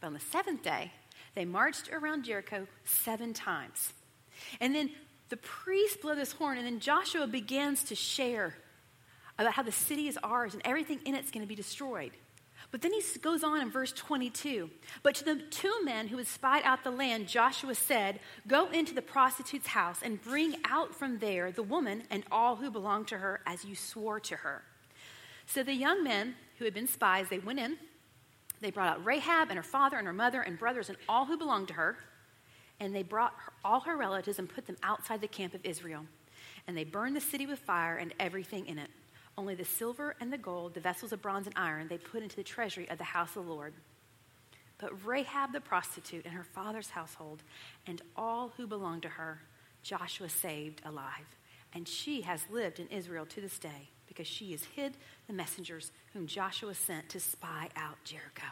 But 0.00 0.06
on 0.06 0.14
the 0.14 0.20
seventh 0.20 0.62
day, 0.62 0.90
they 1.34 1.44
marched 1.44 1.92
around 1.92 2.24
Jericho 2.24 2.66
seven 2.86 3.34
times. 3.34 3.92
And 4.58 4.74
then 4.74 4.88
the 5.28 5.36
priest 5.36 6.00
blew 6.00 6.14
this 6.14 6.32
horn, 6.32 6.56
and 6.56 6.66
then 6.66 6.80
Joshua 6.80 7.26
begins 7.26 7.84
to 7.84 7.94
share 7.94 8.54
about 9.38 9.52
how 9.52 9.62
the 9.62 9.70
city 9.70 10.08
is 10.08 10.18
ours 10.22 10.54
and 10.54 10.62
everything 10.64 11.00
in 11.04 11.14
it 11.14 11.26
is 11.26 11.30
going 11.30 11.42
to 11.42 11.46
be 11.46 11.54
destroyed. 11.54 12.12
But 12.70 12.80
then 12.80 12.94
he 12.94 13.02
goes 13.20 13.44
on 13.44 13.60
in 13.60 13.70
verse 13.70 13.92
22. 13.92 14.70
But 15.02 15.16
to 15.16 15.24
the 15.26 15.36
two 15.50 15.74
men 15.84 16.08
who 16.08 16.16
had 16.16 16.28
spied 16.28 16.62
out 16.64 16.84
the 16.84 16.90
land, 16.90 17.28
Joshua 17.28 17.74
said, 17.74 18.20
Go 18.48 18.70
into 18.70 18.94
the 18.94 19.02
prostitute's 19.02 19.66
house 19.66 19.98
and 20.02 20.22
bring 20.22 20.54
out 20.64 20.94
from 20.94 21.18
there 21.18 21.52
the 21.52 21.62
woman 21.62 22.04
and 22.08 22.24
all 22.32 22.56
who 22.56 22.70
belong 22.70 23.04
to 23.06 23.18
her 23.18 23.42
as 23.46 23.62
you 23.62 23.74
swore 23.74 24.20
to 24.20 24.36
her. 24.36 24.62
So 25.52 25.62
the 25.62 25.74
young 25.74 26.02
men 26.02 26.34
who 26.58 26.64
had 26.64 26.72
been 26.72 26.86
spies, 26.86 27.26
they 27.28 27.38
went 27.38 27.58
in. 27.58 27.76
They 28.62 28.70
brought 28.70 28.88
out 28.88 29.04
Rahab 29.04 29.50
and 29.50 29.58
her 29.58 29.62
father 29.62 29.98
and 29.98 30.06
her 30.06 30.12
mother 30.14 30.40
and 30.40 30.58
brothers 30.58 30.88
and 30.88 30.96
all 31.10 31.26
who 31.26 31.36
belonged 31.36 31.68
to 31.68 31.74
her. 31.74 31.98
And 32.80 32.94
they 32.94 33.02
brought 33.02 33.34
her, 33.36 33.52
all 33.62 33.80
her 33.80 33.98
relatives 33.98 34.38
and 34.38 34.48
put 34.48 34.66
them 34.66 34.78
outside 34.82 35.20
the 35.20 35.28
camp 35.28 35.52
of 35.52 35.62
Israel. 35.62 36.06
And 36.66 36.74
they 36.74 36.84
burned 36.84 37.14
the 37.14 37.20
city 37.20 37.44
with 37.44 37.58
fire 37.58 37.98
and 37.98 38.14
everything 38.18 38.66
in 38.66 38.78
it. 38.78 38.88
Only 39.36 39.54
the 39.54 39.66
silver 39.66 40.16
and 40.22 40.32
the 40.32 40.38
gold, 40.38 40.72
the 40.72 40.80
vessels 40.80 41.12
of 41.12 41.20
bronze 41.20 41.46
and 41.46 41.54
iron, 41.58 41.86
they 41.86 41.98
put 41.98 42.22
into 42.22 42.36
the 42.36 42.42
treasury 42.42 42.88
of 42.88 42.96
the 42.96 43.04
house 43.04 43.36
of 43.36 43.44
the 43.44 43.52
Lord. 43.52 43.74
But 44.78 45.04
Rahab 45.06 45.52
the 45.52 45.60
prostitute 45.60 46.24
and 46.24 46.32
her 46.32 46.44
father's 46.44 46.88
household 46.88 47.42
and 47.86 48.00
all 48.16 48.54
who 48.56 48.66
belonged 48.66 49.02
to 49.02 49.08
her, 49.10 49.42
Joshua 49.82 50.30
saved 50.30 50.80
alive. 50.86 51.36
And 51.74 51.86
she 51.86 52.22
has 52.22 52.46
lived 52.50 52.80
in 52.80 52.88
Israel 52.88 53.26
to 53.26 53.42
this 53.42 53.58
day 53.58 53.90
because 54.12 54.26
she 54.26 54.52
has 54.52 54.64
hid 54.76 54.94
the 55.26 55.32
messengers 55.32 55.90
whom 56.12 56.26
Joshua 56.26 56.74
sent 56.74 57.08
to 57.10 57.20
spy 57.20 57.68
out 57.76 57.96
Jericho. 58.04 58.46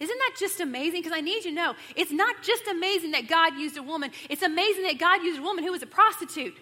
Isn't 0.00 0.18
that 0.18 0.34
just 0.38 0.60
amazing? 0.60 1.02
Because 1.02 1.16
I 1.16 1.20
need 1.20 1.44
you 1.44 1.50
to 1.50 1.52
know 1.52 1.74
it's 1.96 2.12
not 2.12 2.42
just 2.42 2.66
amazing 2.68 3.12
that 3.12 3.28
God 3.28 3.54
used 3.58 3.76
a 3.76 3.82
woman, 3.82 4.10
it's 4.30 4.42
amazing 4.42 4.84
that 4.84 4.98
God 4.98 5.22
used 5.22 5.40
a 5.40 5.42
woman 5.42 5.64
who 5.64 5.72
was 5.72 5.82
a 5.82 5.86
prostitute. 5.86 6.56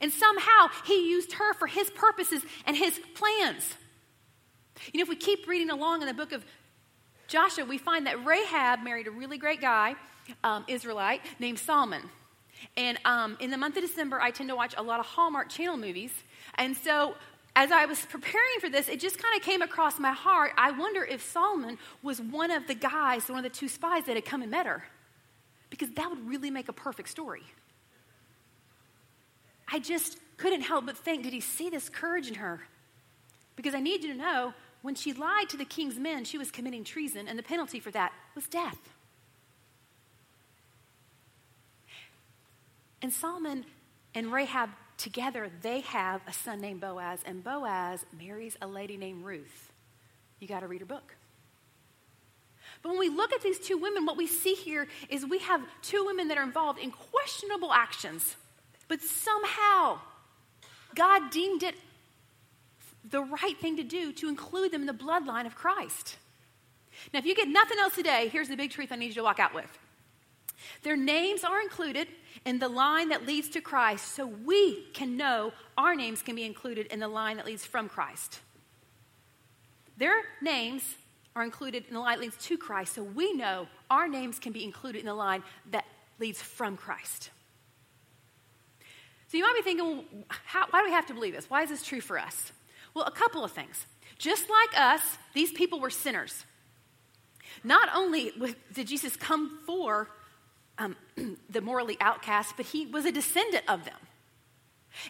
And 0.00 0.12
somehow 0.12 0.68
he 0.84 1.08
used 1.08 1.32
her 1.32 1.54
for 1.54 1.66
his 1.66 1.90
purposes 1.90 2.42
and 2.66 2.76
his 2.76 3.00
plans. 3.14 3.74
You 4.92 4.98
know, 4.98 5.02
if 5.02 5.08
we 5.08 5.16
keep 5.16 5.46
reading 5.48 5.70
along 5.70 6.02
in 6.02 6.08
the 6.08 6.14
book 6.14 6.32
of 6.32 6.44
Joshua, 7.28 7.64
we 7.64 7.78
find 7.78 8.06
that 8.06 8.24
Rahab 8.24 8.82
married 8.82 9.06
a 9.06 9.10
really 9.10 9.38
great 9.38 9.60
guy, 9.60 9.94
um, 10.44 10.64
Israelite, 10.68 11.22
named 11.38 11.58
Solomon. 11.58 12.02
And 12.76 12.98
um, 13.04 13.36
in 13.40 13.50
the 13.50 13.56
month 13.56 13.76
of 13.76 13.82
December, 13.82 14.20
I 14.20 14.30
tend 14.30 14.48
to 14.48 14.56
watch 14.56 14.74
a 14.76 14.82
lot 14.82 15.00
of 15.00 15.06
Hallmark 15.06 15.48
Channel 15.48 15.76
movies. 15.76 16.12
And 16.56 16.76
so 16.76 17.14
as 17.54 17.72
I 17.72 17.86
was 17.86 18.04
preparing 18.04 18.60
for 18.60 18.68
this, 18.68 18.88
it 18.88 19.00
just 19.00 19.18
kind 19.18 19.34
of 19.36 19.42
came 19.42 19.62
across 19.62 19.98
my 19.98 20.12
heart. 20.12 20.52
I 20.58 20.72
wonder 20.72 21.02
if 21.02 21.22
Solomon 21.22 21.78
was 22.02 22.20
one 22.20 22.50
of 22.50 22.66
the 22.66 22.74
guys, 22.74 23.28
one 23.28 23.38
of 23.38 23.44
the 23.44 23.58
two 23.58 23.68
spies 23.68 24.04
that 24.04 24.14
had 24.14 24.24
come 24.24 24.42
and 24.42 24.50
met 24.50 24.66
her. 24.66 24.84
Because 25.70 25.90
that 25.92 26.08
would 26.10 26.28
really 26.28 26.50
make 26.50 26.68
a 26.68 26.72
perfect 26.72 27.08
story. 27.08 27.42
I 29.72 29.78
just 29.78 30.18
couldn't 30.36 30.60
help 30.60 30.86
but 30.86 30.96
think, 30.96 31.24
did 31.24 31.32
he 31.32 31.40
see 31.40 31.70
this 31.70 31.88
courage 31.88 32.28
in 32.28 32.34
her? 32.34 32.60
Because 33.56 33.74
I 33.74 33.80
need 33.80 34.04
you 34.04 34.12
to 34.12 34.18
know, 34.18 34.54
when 34.82 34.94
she 34.94 35.12
lied 35.12 35.48
to 35.48 35.56
the 35.56 35.64
king's 35.64 35.98
men, 35.98 36.24
she 36.24 36.38
was 36.38 36.50
committing 36.50 36.84
treason, 36.84 37.26
and 37.26 37.38
the 37.38 37.42
penalty 37.42 37.80
for 37.80 37.90
that 37.90 38.12
was 38.34 38.46
death. 38.46 38.78
And 43.02 43.12
Solomon 43.12 43.64
and 44.14 44.32
Rahab 44.32 44.70
together, 44.96 45.50
they 45.62 45.80
have 45.80 46.22
a 46.26 46.32
son 46.32 46.60
named 46.60 46.80
Boaz, 46.80 47.20
and 47.26 47.44
Boaz 47.44 48.04
marries 48.18 48.56
a 48.60 48.66
lady 48.66 48.96
named 48.96 49.24
Ruth. 49.24 49.72
You 50.40 50.48
got 50.48 50.60
to 50.60 50.68
read 50.68 50.80
her 50.80 50.86
book. 50.86 51.14
But 52.82 52.90
when 52.90 52.98
we 52.98 53.08
look 53.08 53.32
at 53.32 53.42
these 53.42 53.58
two 53.58 53.78
women, 53.78 54.06
what 54.06 54.16
we 54.16 54.26
see 54.26 54.54
here 54.54 54.86
is 55.08 55.24
we 55.24 55.38
have 55.40 55.60
two 55.82 56.04
women 56.06 56.28
that 56.28 56.38
are 56.38 56.42
involved 56.42 56.78
in 56.78 56.90
questionable 56.90 57.72
actions, 57.72 58.36
but 58.88 59.00
somehow 59.00 59.98
God 60.94 61.30
deemed 61.30 61.62
it 61.62 61.74
the 63.08 63.22
right 63.22 63.56
thing 63.58 63.76
to 63.76 63.84
do 63.84 64.12
to 64.12 64.28
include 64.28 64.72
them 64.72 64.80
in 64.82 64.86
the 64.86 64.92
bloodline 64.92 65.46
of 65.46 65.54
Christ. 65.54 66.16
Now, 67.12 67.18
if 67.18 67.26
you 67.26 67.34
get 67.34 67.48
nothing 67.48 67.78
else 67.78 67.94
today, 67.94 68.28
here's 68.28 68.48
the 68.48 68.56
big 68.56 68.70
truth 68.70 68.90
I 68.90 68.96
need 68.96 69.08
you 69.08 69.14
to 69.14 69.22
walk 69.22 69.38
out 69.38 69.54
with. 69.54 69.78
Their 70.82 70.96
names 70.96 71.44
are 71.44 71.60
included 71.60 72.08
in 72.44 72.58
the 72.58 72.68
line 72.68 73.08
that 73.10 73.26
leads 73.26 73.48
to 73.50 73.60
Christ 73.60 74.14
so 74.14 74.26
we 74.26 74.84
can 74.92 75.16
know 75.16 75.52
our 75.76 75.94
names 75.94 76.22
can 76.22 76.36
be 76.36 76.44
included 76.44 76.86
in 76.86 77.00
the 77.00 77.08
line 77.08 77.36
that 77.36 77.46
leads 77.46 77.64
from 77.64 77.88
Christ. 77.88 78.40
Their 79.96 80.22
names 80.40 80.82
are 81.34 81.42
included 81.42 81.84
in 81.88 81.94
the 81.94 82.00
line 82.00 82.16
that 82.18 82.22
leads 82.22 82.36
to 82.46 82.56
Christ 82.56 82.94
so 82.94 83.02
we 83.02 83.32
know 83.34 83.66
our 83.90 84.08
names 84.08 84.38
can 84.38 84.52
be 84.52 84.64
included 84.64 85.00
in 85.00 85.06
the 85.06 85.14
line 85.14 85.42
that 85.70 85.84
leads 86.18 86.40
from 86.40 86.76
Christ. 86.76 87.30
So 89.28 89.36
you 89.36 89.42
might 89.42 89.56
be 89.56 89.62
thinking, 89.62 89.86
well, 89.86 90.04
how, 90.28 90.66
why 90.70 90.80
do 90.80 90.86
we 90.86 90.92
have 90.92 91.06
to 91.06 91.14
believe 91.14 91.34
this? 91.34 91.50
Why 91.50 91.62
is 91.62 91.70
this 91.70 91.82
true 91.82 92.00
for 92.00 92.18
us? 92.18 92.52
Well, 92.94 93.04
a 93.04 93.10
couple 93.10 93.44
of 93.44 93.52
things. 93.52 93.86
Just 94.18 94.48
like 94.48 94.80
us, 94.80 95.02
these 95.34 95.52
people 95.52 95.80
were 95.80 95.90
sinners. 95.90 96.44
Not 97.64 97.88
only 97.94 98.32
did 98.72 98.86
Jesus 98.86 99.16
come 99.16 99.58
for 99.66 100.08
um, 100.78 100.96
the 101.50 101.60
morally 101.60 101.96
outcast, 102.00 102.54
but 102.56 102.66
he 102.66 102.86
was 102.86 103.04
a 103.04 103.12
descendant 103.12 103.64
of 103.68 103.84
them. 103.84 103.94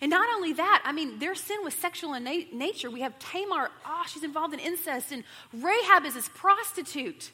And 0.00 0.10
not 0.10 0.28
only 0.34 0.52
that, 0.54 0.82
I 0.84 0.92
mean, 0.92 1.18
their 1.18 1.34
sin 1.34 1.58
was 1.62 1.74
sexual 1.74 2.14
in 2.14 2.24
na- 2.24 2.46
nature. 2.52 2.90
We 2.90 3.02
have 3.02 3.18
Tamar, 3.18 3.70
oh, 3.86 4.04
she's 4.08 4.24
involved 4.24 4.52
in 4.52 4.60
incest, 4.60 5.12
and 5.12 5.22
Rahab 5.52 6.04
is 6.04 6.14
this 6.14 6.28
prostitute. 6.34 7.30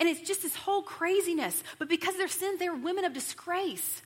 And 0.00 0.08
it's 0.08 0.22
just 0.22 0.42
this 0.42 0.56
whole 0.56 0.82
craziness. 0.82 1.62
But 1.78 1.88
because 1.88 2.14
of 2.14 2.18
their 2.18 2.28
sins, 2.28 2.58
they 2.58 2.70
were 2.70 2.76
women 2.76 3.04
of 3.04 3.12
disgrace. 3.12 4.02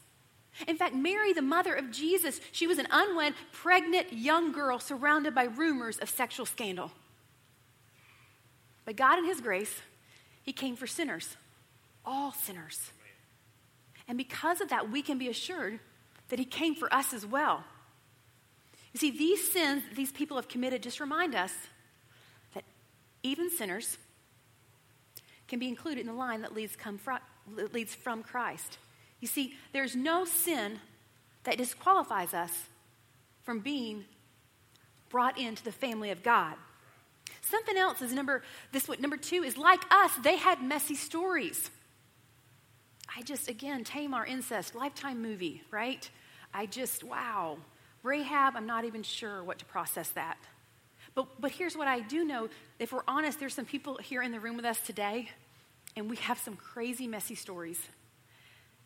In 0.66 0.76
fact, 0.76 0.94
Mary, 0.94 1.32
the 1.32 1.42
mother 1.42 1.74
of 1.74 1.92
Jesus, 1.92 2.40
she 2.50 2.66
was 2.66 2.78
an 2.78 2.88
unwed, 2.90 3.34
pregnant 3.52 4.12
young 4.12 4.52
girl 4.52 4.78
surrounded 4.78 5.34
by 5.34 5.44
rumors 5.44 5.98
of 5.98 6.08
sexual 6.08 6.46
scandal. 6.46 6.90
But 8.84 8.96
God, 8.96 9.18
in 9.18 9.26
His 9.26 9.40
grace, 9.40 9.82
He 10.42 10.52
came 10.52 10.74
for 10.74 10.86
sinners 10.86 11.36
all 12.06 12.32
sinners. 12.32 12.90
And 14.08 14.16
because 14.16 14.60
of 14.60 14.68
that, 14.70 14.90
we 14.90 15.02
can 15.02 15.18
be 15.18 15.28
assured 15.28 15.80
that 16.28 16.38
He 16.38 16.44
came 16.44 16.74
for 16.74 16.92
us 16.92 17.12
as 17.12 17.26
well. 17.26 17.64
You 18.92 18.98
see, 18.98 19.10
these 19.10 19.52
sins 19.52 19.82
these 19.94 20.12
people 20.12 20.36
have 20.36 20.48
committed 20.48 20.82
just 20.82 21.00
remind 21.00 21.34
us 21.34 21.52
that 22.54 22.64
even 23.22 23.50
sinners 23.50 23.98
can 25.48 25.58
be 25.58 25.68
included 25.68 26.00
in 26.00 26.06
the 26.06 26.12
line 26.12 26.42
that 26.42 26.54
leads, 26.54 26.76
from, 26.76 27.18
leads 27.72 27.94
from 27.94 28.22
Christ. 28.22 28.78
You 29.20 29.28
see, 29.28 29.54
there's 29.72 29.94
no 29.94 30.24
sin 30.24 30.80
that 31.44 31.58
disqualifies 31.58 32.34
us 32.34 32.52
from 33.42 33.60
being 33.60 34.04
brought 35.08 35.38
into 35.38 35.62
the 35.62 35.72
family 35.72 36.10
of 36.10 36.22
God. 36.22 36.54
Something 37.42 37.76
else 37.76 38.02
is 38.02 38.12
number 38.12 38.42
this 38.72 38.88
number 38.98 39.16
two 39.16 39.44
is 39.44 39.56
like 39.56 39.80
us, 39.90 40.10
they 40.22 40.36
had 40.36 40.62
messy 40.62 40.96
stories. 40.96 41.70
I 43.16 43.22
just, 43.22 43.48
again, 43.48 43.82
Tamar 43.82 44.26
incest, 44.26 44.74
lifetime 44.74 45.22
movie, 45.22 45.62
right? 45.70 46.08
I 46.52 46.66
just, 46.66 47.02
wow. 47.02 47.56
Rahab, 48.02 48.54
I'm 48.56 48.66
not 48.66 48.84
even 48.84 49.02
sure 49.02 49.42
what 49.42 49.58
to 49.60 49.64
process 49.64 50.10
that. 50.10 50.36
But, 51.14 51.40
but 51.40 51.50
here's 51.50 51.74
what 51.74 51.88
I 51.88 52.00
do 52.00 52.24
know. 52.24 52.50
If 52.78 52.92
we're 52.92 53.02
honest, 53.08 53.40
there's 53.40 53.54
some 53.54 53.64
people 53.64 53.96
here 53.96 54.20
in 54.20 54.32
the 54.32 54.38
room 54.38 54.56
with 54.56 54.66
us 54.66 54.78
today, 54.80 55.30
and 55.96 56.10
we 56.10 56.16
have 56.16 56.38
some 56.38 56.56
crazy, 56.56 57.06
messy 57.06 57.34
stories. 57.34 57.80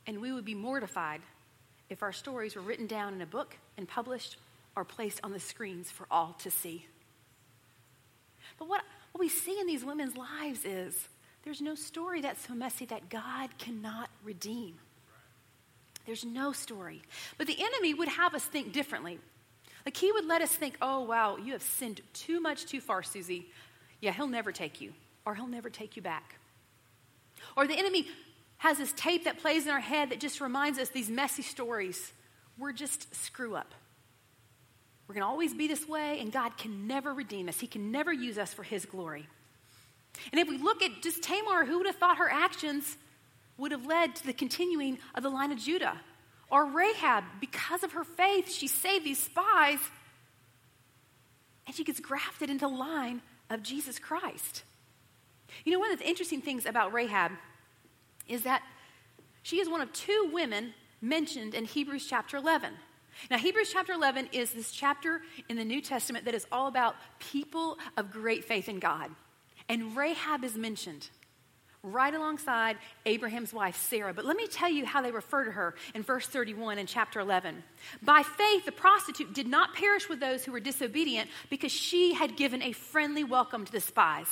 And 0.07 0.21
we 0.21 0.33
would 0.33 0.45
be 0.45 0.55
mortified 0.55 1.23
if 1.89 2.05
our 2.05 2.13
stories 2.13 2.55
were 2.55 2.63
written 2.63 2.87
down 2.87 3.15
in 3.15 3.21
a 3.21 3.27
book 3.27 3.57
and 3.77 3.89
published 3.89 4.37
or 4.77 4.85
placed 4.85 5.19
on 5.25 5.33
the 5.33 5.41
screens 5.41 5.91
for 5.91 6.07
all 6.09 6.37
to 6.39 6.53
see. 6.53 6.87
But 8.61 8.69
what, 8.69 8.83
what 9.11 9.21
we 9.21 9.29
see 9.29 9.59
in 9.59 9.67
these 9.67 9.85
women's 9.85 10.17
lives 10.17 10.65
is 10.65 11.09
there's 11.45 11.61
no 11.61 11.75
story 11.75 12.21
that's 12.21 12.47
so 12.47 12.55
messy 12.55 12.85
that 12.87 13.09
God 13.09 13.57
cannot 13.59 14.11
redeem. 14.23 14.75
There's 16.07 16.25
no 16.25 16.53
story. 16.53 17.03
But 17.39 17.47
the 17.47 17.57
enemy 17.59 17.95
would 17.95 18.09
have 18.09 18.35
us 18.35 18.45
think 18.45 18.73
differently. 18.73 19.19
Like 19.87 19.97
he 19.97 20.13
would 20.13 20.27
let 20.27 20.43
us 20.43 20.51
think, 20.51 20.77
oh, 20.83 21.01
wow, 21.01 21.37
you 21.37 21.53
have 21.53 21.63
sinned 21.63 22.01
too 22.13 22.41
much 22.41 22.67
too 22.67 22.81
far, 22.81 23.03
Suzy. 23.03 23.47
Yeah, 24.01 24.13
he'll 24.13 24.27
never 24.27 24.53
take 24.53 24.81
you, 24.81 24.93
or 25.25 25.35
he'll 25.35 25.47
never 25.47 25.71
take 25.71 25.97
you 25.97 26.03
back. 26.03 26.37
Or 27.57 27.67
the 27.67 27.79
enemy 27.79 28.07
has 28.59 28.79
this 28.79 28.93
tape 28.93 29.25
that 29.25 29.39
plays 29.39 29.65
in 29.65 29.71
our 29.71 29.81
head 29.81 30.11
that 30.11 30.21
just 30.21 30.41
reminds 30.41 30.79
us 30.79 30.91
these 30.91 31.09
messy 31.09 31.43
stories. 31.43 32.13
We're 32.59 32.73
just 32.73 33.15
screw 33.15 33.55
up. 33.57 33.75
We're 35.09 35.15
going 35.15 35.23
to 35.23 35.29
always 35.29 35.55
be 35.55 35.67
this 35.67 35.89
way, 35.89 36.21
and 36.21 36.31
God 36.31 36.57
can 36.57 36.87
never 36.87 37.13
redeem 37.13 37.49
us. 37.49 37.59
He 37.59 37.67
can 37.67 37.91
never 37.91 38.13
use 38.13 38.39
us 38.39 38.53
for 38.53 38.63
His 38.63 38.85
glory. 38.85 39.27
And 40.33 40.41
if 40.41 40.49
we 40.49 40.59
look 40.59 40.83
at 40.83 41.03
just 41.03 41.23
Tamar, 41.23 41.65
who 41.65 41.79
would 41.79 41.87
have 41.87 41.97
thought 41.97 42.19
her 42.19 42.31
actions 42.31 42.97
would 43.57 43.73
have 43.73 43.87
led 43.87 44.17
to 44.17 44.27
the 44.27 44.33
continuing 44.33 44.99
of 45.15 45.23
the 45.23 45.31
line 45.31 45.53
of 45.53 45.59
Judah? 45.59 46.01
Or 46.51 46.67
Rahab, 46.67 47.25
because 47.41 47.85
of 47.85 47.93
her 47.93 48.05
faith, 48.05 48.51
she 48.51 48.67
saved 48.67 49.05
these 49.05 49.19
spies 49.21 49.79
and 51.67 51.77
she 51.77 51.85
gets 51.85 52.01
grafted 52.01 52.51
into 52.51 52.67
the 52.67 52.75
line 52.75 53.23
of 53.49 53.63
Jesus 53.63 53.99
Christ. 53.99 54.65
You 55.65 55.73
know, 55.73 55.79
one 55.79 55.93
of 55.93 55.99
the 55.99 56.09
interesting 56.09 56.41
things 56.41 56.67
about 56.67 56.93
Rahab 56.93 57.33
is 58.27 58.43
that 58.43 58.63
she 59.43 59.59
is 59.61 59.69
one 59.69 59.81
of 59.81 59.93
two 59.93 60.31
women 60.33 60.75
mentioned 61.01 61.55
in 61.55 61.65
Hebrews 61.65 62.07
chapter 62.09 62.37
11. 62.37 62.73
Now, 63.31 63.39
Hebrews 63.39 63.71
chapter 63.73 63.93
11 63.93 64.31
is 64.33 64.53
this 64.53 64.73
chapter 64.73 65.23
in 65.49 65.57
the 65.57 65.65
New 65.65 65.81
Testament 65.81 66.25
that 66.25 66.35
is 66.35 66.47
all 66.51 66.69
about 66.69 66.97
people 67.19 67.79
of 67.97 68.11
great 68.11 68.45
faith 68.45 68.69
in 68.69 68.79
God. 68.79 69.11
And 69.71 69.97
Rahab 69.97 70.43
is 70.43 70.57
mentioned 70.57 71.09
right 71.85 72.13
alongside 72.13 72.77
Abraham's 73.07 73.55
wife, 73.55 73.77
Sarah. 73.77 74.13
But 74.13 74.25
let 74.25 74.37
me 74.37 74.49
tell 74.49 74.69
you 74.69 74.85
how 74.85 75.01
they 75.01 75.13
refer 75.13 75.45
to 75.45 75.53
her 75.53 75.77
in 75.95 76.03
verse 76.03 76.27
31 76.27 76.79
in 76.79 76.87
chapter 76.87 77.21
11. 77.21 77.63
By 78.03 78.25
faith, 78.25 78.65
the 78.65 78.73
prostitute 78.73 79.33
did 79.33 79.47
not 79.47 79.75
perish 79.75 80.09
with 80.09 80.19
those 80.19 80.45
who 80.45 80.51
were 80.51 80.59
disobedient 80.59 81.31
because 81.51 81.71
she 81.71 82.15
had 82.15 82.37
given 82.37 82.63
a 82.63 82.73
friendly 82.73 83.23
welcome 83.23 83.65
to 83.65 83.71
the 83.71 83.81
spies. 83.81 84.27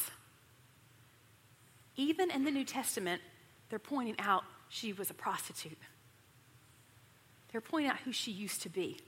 Even 1.94 2.32
in 2.32 2.42
the 2.42 2.50
New 2.50 2.64
Testament, 2.64 3.22
they're 3.70 3.78
pointing 3.78 4.16
out 4.18 4.42
she 4.68 4.92
was 4.92 5.08
a 5.08 5.14
prostitute. 5.14 5.78
They're 7.52 7.60
pointing 7.60 7.92
out 7.92 7.98
who 7.98 8.10
she 8.10 8.32
used 8.32 8.62
to 8.62 8.68
be. 8.68 8.98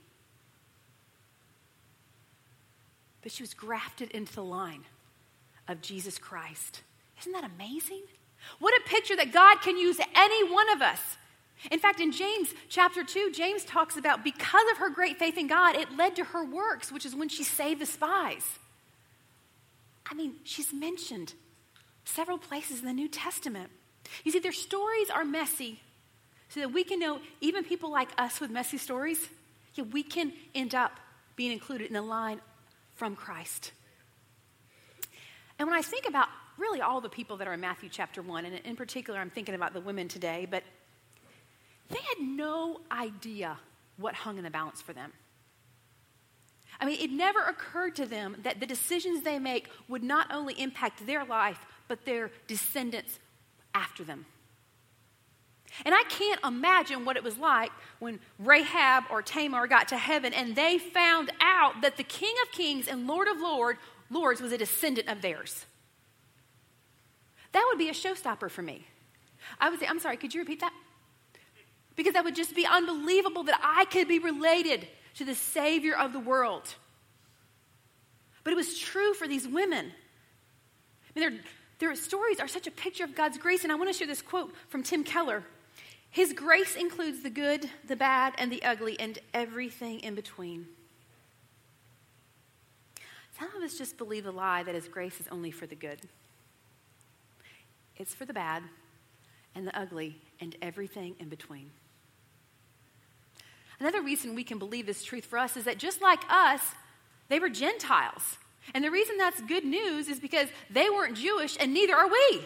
But 3.21 3.33
she 3.33 3.43
was 3.43 3.53
grafted 3.53 4.11
into 4.11 4.33
the 4.33 4.45
line 4.45 4.85
of 5.71 5.81
Jesus 5.81 6.17
Christ. 6.17 6.81
Isn't 7.21 7.31
that 7.33 7.49
amazing? 7.55 8.03
What 8.59 8.73
a 8.73 8.89
picture 8.89 9.15
that 9.15 9.31
God 9.31 9.61
can 9.61 9.77
use 9.77 9.99
any 10.15 10.51
one 10.51 10.69
of 10.71 10.81
us. 10.81 10.99
In 11.69 11.79
fact, 11.79 11.99
in 11.99 12.11
James 12.11 12.53
chapter 12.69 13.03
2, 13.03 13.31
James 13.33 13.63
talks 13.63 13.95
about 13.95 14.23
because 14.23 14.71
of 14.71 14.77
her 14.77 14.89
great 14.89 15.19
faith 15.19 15.37
in 15.37 15.47
God, 15.47 15.75
it 15.75 15.95
led 15.95 16.15
to 16.15 16.23
her 16.23 16.43
works, 16.43 16.91
which 16.91 17.05
is 17.05 17.15
when 17.15 17.29
she 17.29 17.43
saved 17.43 17.79
the 17.79 17.85
spies. 17.85 18.45
I 20.09 20.15
mean, 20.15 20.35
she's 20.43 20.73
mentioned 20.73 21.33
several 22.03 22.39
places 22.39 22.79
in 22.79 22.85
the 22.85 22.93
New 22.93 23.07
Testament. 23.07 23.69
You 24.23 24.31
see, 24.31 24.39
their 24.39 24.51
stories 24.51 25.09
are 25.11 25.23
messy 25.23 25.79
so 26.49 26.59
that 26.61 26.73
we 26.73 26.83
can 26.83 26.99
know, 26.99 27.19
even 27.39 27.63
people 27.63 27.91
like 27.91 28.09
us 28.17 28.41
with 28.41 28.49
messy 28.49 28.77
stories, 28.77 29.29
yeah, 29.75 29.85
we 29.85 30.03
can 30.03 30.33
end 30.53 30.75
up 30.75 30.99
being 31.35 31.51
included 31.51 31.87
in 31.87 31.93
the 31.93 32.01
line 32.01 32.41
from 32.95 33.15
Christ. 33.15 33.71
And 35.61 35.69
when 35.69 35.77
I 35.77 35.83
think 35.83 36.07
about 36.09 36.27
really 36.57 36.81
all 36.81 37.01
the 37.01 37.07
people 37.07 37.37
that 37.37 37.47
are 37.47 37.53
in 37.53 37.59
Matthew 37.59 37.87
chapter 37.87 38.23
1, 38.23 38.45
and 38.45 38.55
in 38.65 38.75
particular, 38.75 39.19
I'm 39.19 39.29
thinking 39.29 39.53
about 39.53 39.73
the 39.75 39.79
women 39.79 40.07
today, 40.07 40.47
but 40.49 40.63
they 41.91 41.99
had 41.99 42.17
no 42.19 42.81
idea 42.91 43.59
what 43.97 44.15
hung 44.15 44.39
in 44.39 44.43
the 44.43 44.49
balance 44.49 44.81
for 44.81 44.93
them. 44.93 45.13
I 46.79 46.85
mean, 46.85 46.99
it 46.99 47.11
never 47.11 47.41
occurred 47.41 47.95
to 47.97 48.07
them 48.07 48.37
that 48.41 48.59
the 48.59 48.65
decisions 48.65 49.21
they 49.21 49.37
make 49.37 49.69
would 49.87 50.03
not 50.03 50.33
only 50.33 50.59
impact 50.59 51.05
their 51.05 51.23
life, 51.25 51.59
but 51.87 52.05
their 52.05 52.31
descendants 52.47 53.19
after 53.75 54.03
them. 54.03 54.25
And 55.85 55.95
I 55.95 56.03
can't 56.09 56.39
imagine 56.43 57.05
what 57.05 57.15
it 57.17 57.23
was 57.23 57.37
like 57.37 57.71
when 57.99 58.19
Rahab 58.39 59.05
or 59.09 59.21
Tamar 59.21 59.67
got 59.67 59.87
to 59.89 59.97
heaven 59.97 60.33
and 60.33 60.55
they 60.55 60.77
found 60.77 61.31
out 61.39 61.81
that 61.81 61.97
the 61.97 62.03
King 62.03 62.33
of 62.43 62.51
Kings 62.51 62.87
and 62.87 63.07
Lord 63.07 63.27
of 63.27 63.39
Lord, 63.39 63.77
Lords 64.09 64.41
was 64.41 64.51
a 64.51 64.57
descendant 64.57 65.07
of 65.07 65.21
theirs. 65.21 65.65
That 67.53 67.65
would 67.69 67.77
be 67.77 67.89
a 67.89 67.93
showstopper 67.93 68.49
for 68.49 68.61
me. 68.61 68.85
I 69.59 69.69
would 69.69 69.79
say, 69.79 69.87
I'm 69.87 69.99
sorry, 69.99 70.17
could 70.17 70.33
you 70.33 70.41
repeat 70.41 70.59
that? 70.61 70.73
Because 71.95 72.13
that 72.13 72.23
would 72.23 72.35
just 72.35 72.55
be 72.55 72.65
unbelievable 72.65 73.43
that 73.43 73.59
I 73.61 73.85
could 73.85 74.07
be 74.07 74.19
related 74.19 74.87
to 75.15 75.25
the 75.25 75.35
Savior 75.35 75.95
of 75.95 76.13
the 76.13 76.19
world. 76.19 76.73
But 78.43 78.53
it 78.53 78.55
was 78.55 78.77
true 78.77 79.13
for 79.13 79.27
these 79.27 79.47
women. 79.47 79.91
I 81.15 81.19
mean, 81.19 81.29
their, 81.29 81.39
their 81.79 81.95
stories 81.95 82.39
are 82.39 82.47
such 82.47 82.67
a 82.67 82.71
picture 82.71 83.03
of 83.03 83.15
God's 83.15 83.37
grace. 83.37 83.63
And 83.63 83.71
I 83.71 83.75
want 83.75 83.91
to 83.91 83.93
share 83.93 84.07
this 84.07 84.21
quote 84.21 84.53
from 84.69 84.83
Tim 84.83 85.03
Keller. 85.03 85.43
His 86.11 86.33
grace 86.33 86.75
includes 86.75 87.23
the 87.23 87.29
good, 87.29 87.69
the 87.87 87.95
bad, 87.95 88.33
and 88.37 88.51
the 88.51 88.61
ugly, 88.63 88.99
and 88.99 89.17
everything 89.33 90.01
in 90.01 90.13
between. 90.13 90.67
Some 93.39 93.55
of 93.55 93.63
us 93.63 93.77
just 93.77 93.97
believe 93.97 94.25
the 94.25 94.31
lie 94.31 94.61
that 94.63 94.75
His 94.75 94.89
grace 94.89 95.19
is 95.21 95.27
only 95.31 95.51
for 95.51 95.65
the 95.65 95.75
good. 95.75 96.01
It's 97.95 98.13
for 98.13 98.25
the 98.25 98.33
bad 98.33 98.63
and 99.55 99.65
the 99.65 99.77
ugly 99.77 100.17
and 100.41 100.55
everything 100.61 101.15
in 101.19 101.29
between. 101.29 101.71
Another 103.79 104.01
reason 104.01 104.35
we 104.35 104.43
can 104.43 104.59
believe 104.59 104.85
this 104.85 105.03
truth 105.03 105.25
for 105.25 105.39
us 105.39 105.55
is 105.55 105.63
that 105.63 105.77
just 105.77 106.01
like 106.01 106.21
us, 106.29 106.61
they 107.29 107.39
were 107.39 107.49
Gentiles. 107.49 108.37
And 108.75 108.83
the 108.83 108.91
reason 108.91 109.17
that's 109.17 109.41
good 109.41 109.65
news 109.65 110.07
is 110.07 110.19
because 110.19 110.49
they 110.69 110.89
weren't 110.89 111.17
Jewish 111.17 111.57
and 111.59 111.73
neither 111.73 111.95
are 111.95 112.07
we. 112.07 112.45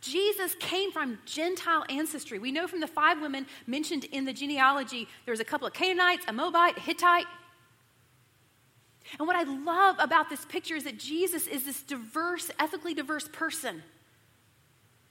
Jesus 0.00 0.54
came 0.60 0.92
from 0.92 1.18
Gentile 1.24 1.84
ancestry. 1.88 2.38
We 2.38 2.52
know 2.52 2.66
from 2.66 2.80
the 2.80 2.86
five 2.86 3.20
women 3.20 3.46
mentioned 3.66 4.04
in 4.04 4.24
the 4.24 4.32
genealogy, 4.32 5.08
there 5.24 5.32
was 5.32 5.40
a 5.40 5.44
couple 5.44 5.66
of 5.66 5.72
Canaanites, 5.72 6.24
a 6.28 6.32
Moabite, 6.32 6.76
a 6.76 6.80
Hittite. 6.80 7.26
And 9.18 9.26
what 9.26 9.36
I 9.36 9.42
love 9.42 9.96
about 9.98 10.30
this 10.30 10.44
picture 10.44 10.76
is 10.76 10.84
that 10.84 10.98
Jesus 10.98 11.46
is 11.46 11.64
this 11.64 11.82
diverse, 11.82 12.50
ethically 12.58 12.94
diverse 12.94 13.28
person. 13.28 13.82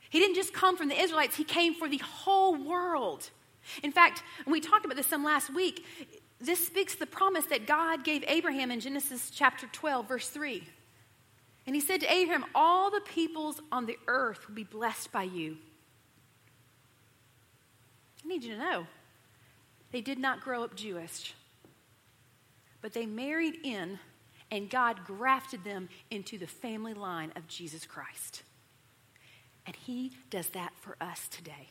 He 0.10 0.19
didn't 0.19 0.36
just 0.36 0.53
come 0.53 0.75
from 0.77 0.89
the 0.89 0.99
Israelites, 0.99 1.36
he 1.36 1.43
came 1.43 1.73
for 1.73 1.88
the 1.88 1.99
whole 1.99 2.55
world. 2.55 3.29
In 3.84 3.91
fact, 3.91 4.23
when 4.45 4.53
we 4.53 4.60
talked 4.60 4.86
about 4.86 4.97
this 4.97 5.07
some 5.07 5.23
last 5.23 5.53
week, 5.53 5.86
this 6.39 6.65
speaks 6.65 6.95
the 6.95 7.05
promise 7.05 7.45
that 7.45 7.67
God 7.67 8.03
gave 8.03 8.23
Abraham 8.27 8.71
in 8.71 8.79
Genesis 8.79 9.29
chapter 9.29 9.67
12, 9.67 10.07
verse 10.07 10.27
3. 10.27 10.63
And 11.65 11.76
he 11.76 11.82
said 11.82 12.02
to 12.02 12.12
Abraham, 12.12 12.45
All 12.56 12.89
the 12.89 13.02
peoples 13.02 13.62
on 13.71 13.86
the 13.86 13.97
earth 14.08 14.47
will 14.47 14.56
be 14.56 14.63
blessed 14.63 15.12
by 15.12 15.24
you. 15.24 15.58
I 18.24 18.28
need 18.28 18.43
you 18.43 18.56
to 18.56 18.60
know 18.60 18.88
they 19.91 20.02
did 20.02 20.19
not 20.19 20.41
grow 20.41 20.63
up 20.63 20.76
Jewish, 20.76 21.34
but 22.82 22.93
they 22.93 23.06
married 23.06 23.58
in, 23.63 24.00
and 24.50 24.69
God 24.69 25.06
grafted 25.06 25.63
them 25.63 25.89
into 26.10 26.38
the 26.38 26.47
family 26.47 26.93
line 26.93 27.32
of 27.36 27.47
Jesus 27.47 27.86
Christ. 27.86 28.43
And 29.65 29.76
he 29.76 30.13
does 30.30 30.50
that 30.50 30.74
for 30.80 30.95
us 31.02 31.28
today. 31.28 31.69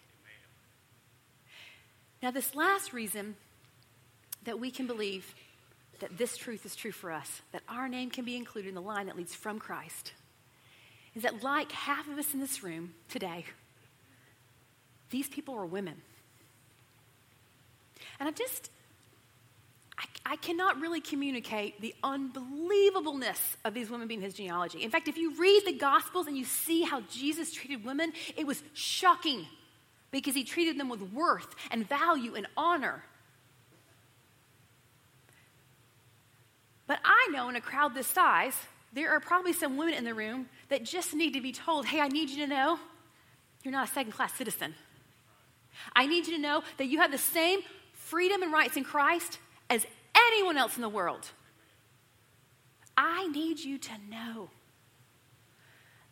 Now, 2.23 2.31
this 2.31 2.55
last 2.55 2.93
reason 2.93 3.37
that 4.45 4.61
we 4.61 4.71
can 4.71 4.87
believe 4.87 5.35
that 6.01 6.19
this 6.19 6.37
truth 6.37 6.67
is 6.67 6.75
true 6.75 6.93
for 6.93 7.11
us, 7.13 7.43
that 7.53 7.63
our 7.69 7.89
name 7.89 8.11
can 8.11 8.25
be 8.25 8.37
included 8.37 8.69
in 8.69 8.75
the 8.75 8.83
line 8.83 9.07
that 9.07 9.17
leads 9.17 9.35
from 9.35 9.59
Christ, 9.59 10.13
is 11.15 11.23
that 11.23 11.43
like 11.43 11.73
half 11.73 12.09
of 12.09 12.19
us 12.19 12.35
in 12.35 12.41
this 12.41 12.63
room 12.63 12.95
today, 13.09 13.45
these 15.11 15.29
people 15.29 15.55
were 15.55 15.67
women. 15.67 16.01
And 18.19 18.29
I 18.29 18.33
just, 18.33 18.71
I, 19.99 20.05
I, 20.33 20.37
cannot 20.37 20.81
really 20.81 21.01
communicate 21.01 21.81
the 21.81 21.95
unbelievableness 22.05 23.57
of 23.65 23.75
these 23.75 23.91
women 23.91 24.09
being 24.09 24.21
his 24.21 24.35
genealogy. 24.35 24.83
In 24.83 24.91
fact, 24.91 25.09
if 25.09 25.17
you 25.17 25.35
read 25.37 25.63
the 25.67 25.73
Gospels 25.73 26.27
and 26.27 26.37
you 26.37 26.45
see 26.45 26.83
how 26.83 27.01
Jesus 27.03 27.53
treated 27.53 27.85
women, 27.85 28.13
it 28.37 28.47
was 28.47 28.63
shocking 28.73 29.47
because 30.11 30.35
he 30.35 30.45
treated 30.45 30.79
them 30.79 30.89
with 30.89 31.03
worth 31.13 31.55
and 31.71 31.89
value 31.89 32.35
and 32.35 32.47
honor. 32.57 33.03
But 36.91 36.99
I 37.05 37.29
know 37.31 37.49
in 37.49 37.55
a 37.55 37.61
crowd 37.61 37.95
this 37.95 38.09
size, 38.09 38.57
there 38.93 39.13
are 39.13 39.21
probably 39.21 39.53
some 39.53 39.77
women 39.77 39.95
in 39.95 40.03
the 40.03 40.13
room 40.13 40.49
that 40.71 40.83
just 40.83 41.15
need 41.15 41.35
to 41.35 41.41
be 41.41 41.53
told, 41.53 41.87
hey, 41.87 42.01
I 42.01 42.09
need 42.09 42.31
you 42.31 42.39
to 42.39 42.49
know 42.49 42.81
you're 43.63 43.71
not 43.71 43.89
a 43.89 43.93
second 43.93 44.11
class 44.11 44.35
citizen. 44.35 44.75
I 45.95 46.09
need 46.09 46.27
you 46.27 46.35
to 46.35 46.43
know 46.43 46.65
that 46.79 46.87
you 46.87 46.99
have 46.99 47.13
the 47.13 47.17
same 47.17 47.61
freedom 47.93 48.43
and 48.43 48.53
rights 48.53 48.77
in 48.77 48.83
Christ 48.83 49.39
as 49.71 49.87
anyone 50.17 50.59
else 50.59 50.75
in 50.75 50.83
the 50.83 50.89
world. 50.89 51.31
I 52.97 53.29
need 53.29 53.61
you 53.61 53.79
to 53.79 53.93
know 54.11 54.51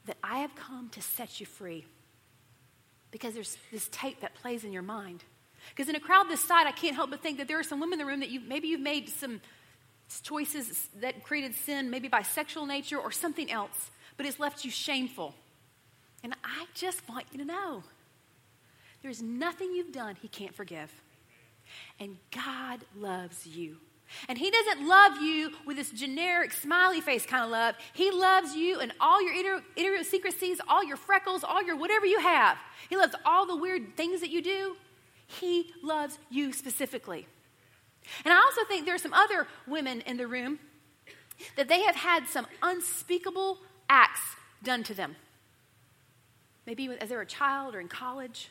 that 0.07 0.17
I 0.23 0.39
have 0.39 0.55
come 0.55 0.91
to 0.91 1.03
set 1.03 1.41
you 1.41 1.47
free 1.47 1.87
because 3.11 3.35
there's 3.35 3.59
this 3.73 3.89
tape 3.91 4.21
that 4.21 4.37
plays 4.37 4.63
in 4.63 4.71
your 4.71 4.83
mind. 4.83 5.25
Because 5.71 5.89
in 5.89 5.97
a 5.97 6.01
crowd 6.01 6.29
this 6.29 6.45
size, 6.45 6.67
I 6.69 6.71
can't 6.71 6.95
help 6.95 7.11
but 7.11 7.21
think 7.21 7.39
that 7.39 7.49
there 7.49 7.59
are 7.59 7.65
some 7.65 7.81
women 7.81 7.95
in 7.95 8.07
the 8.07 8.09
room 8.09 8.21
that 8.21 8.31
you 8.31 8.39
maybe 8.39 8.69
you've 8.69 8.81
made 8.81 9.09
some 9.09 9.41
choices 10.23 10.89
that 11.01 11.23
created 11.23 11.55
sin, 11.55 11.91
maybe 11.91 12.09
by 12.09 12.23
sexual 12.23 12.67
nature 12.67 12.99
or 12.99 13.13
something 13.13 13.51
else, 13.51 13.91
but 14.17 14.27
it's 14.27 14.41
left 14.41 14.65
you 14.65 14.71
shameful. 14.71 15.35
And 16.23 16.35
I 16.43 16.67
just 16.75 17.09
want 17.09 17.27
you 17.33 17.39
to 17.39 17.45
know 17.45 17.83
there's 19.03 19.23
nothing 19.23 19.73
you've 19.73 19.93
done 19.93 20.17
he 20.21 20.29
can't 20.29 20.55
forgive. 20.55 20.91
And 22.01 22.17
God 22.33 22.81
loves 22.97 23.47
you. 23.47 23.77
And 24.29 24.39
He 24.39 24.51
doesn't 24.51 24.89
love 24.89 25.21
you 25.21 25.53
with 25.67 25.77
this 25.77 25.91
generic 25.91 26.53
smiley 26.53 27.01
face 27.01 27.27
kind 27.27 27.45
of 27.45 27.51
love. 27.51 27.75
He 27.93 28.11
loves 28.11 28.55
you 28.55 28.81
and 28.81 28.93
all 29.01 29.23
your 29.23 29.61
idiosyncrasies, 29.77 30.61
all 30.67 30.85
your 30.85 30.97
freckles, 30.97 31.45
all 31.45 31.63
your 31.63 31.77
whatever 31.77 32.07
you 32.07 32.21
have. 32.21 32.57
He 32.89 32.97
loves 32.97 33.15
all 33.25 33.47
the 33.47 33.57
weird 33.57 33.97
things 33.97 34.21
that 34.21 34.31
you 34.31 34.43
do. 34.43 34.77
He 35.27 35.73
loves 35.83 36.19
you 36.31 36.53
specifically. 36.53 37.27
And 38.25 38.33
I 38.33 38.37
also 38.37 38.63
think 38.67 38.87
there 38.87 38.95
are 38.95 38.99
some 38.99 39.15
other 39.15 39.47
women 39.67 40.01
in 40.03 40.17
the 40.17 40.27
room 40.27 40.59
that 41.57 41.69
they 41.69 41.83
have 41.83 41.97
had 41.97 42.27
some 42.27 42.47
unspeakable 42.63 43.59
acts 43.89 44.37
done 44.63 44.83
to 44.85 44.95
them. 44.95 45.17
Maybe 46.67 46.89
as 47.01 47.09
they 47.09 47.15
were 47.15 47.23
a 47.23 47.27
child 47.27 47.75
or 47.75 47.81
in 47.81 47.89
college. 47.89 48.51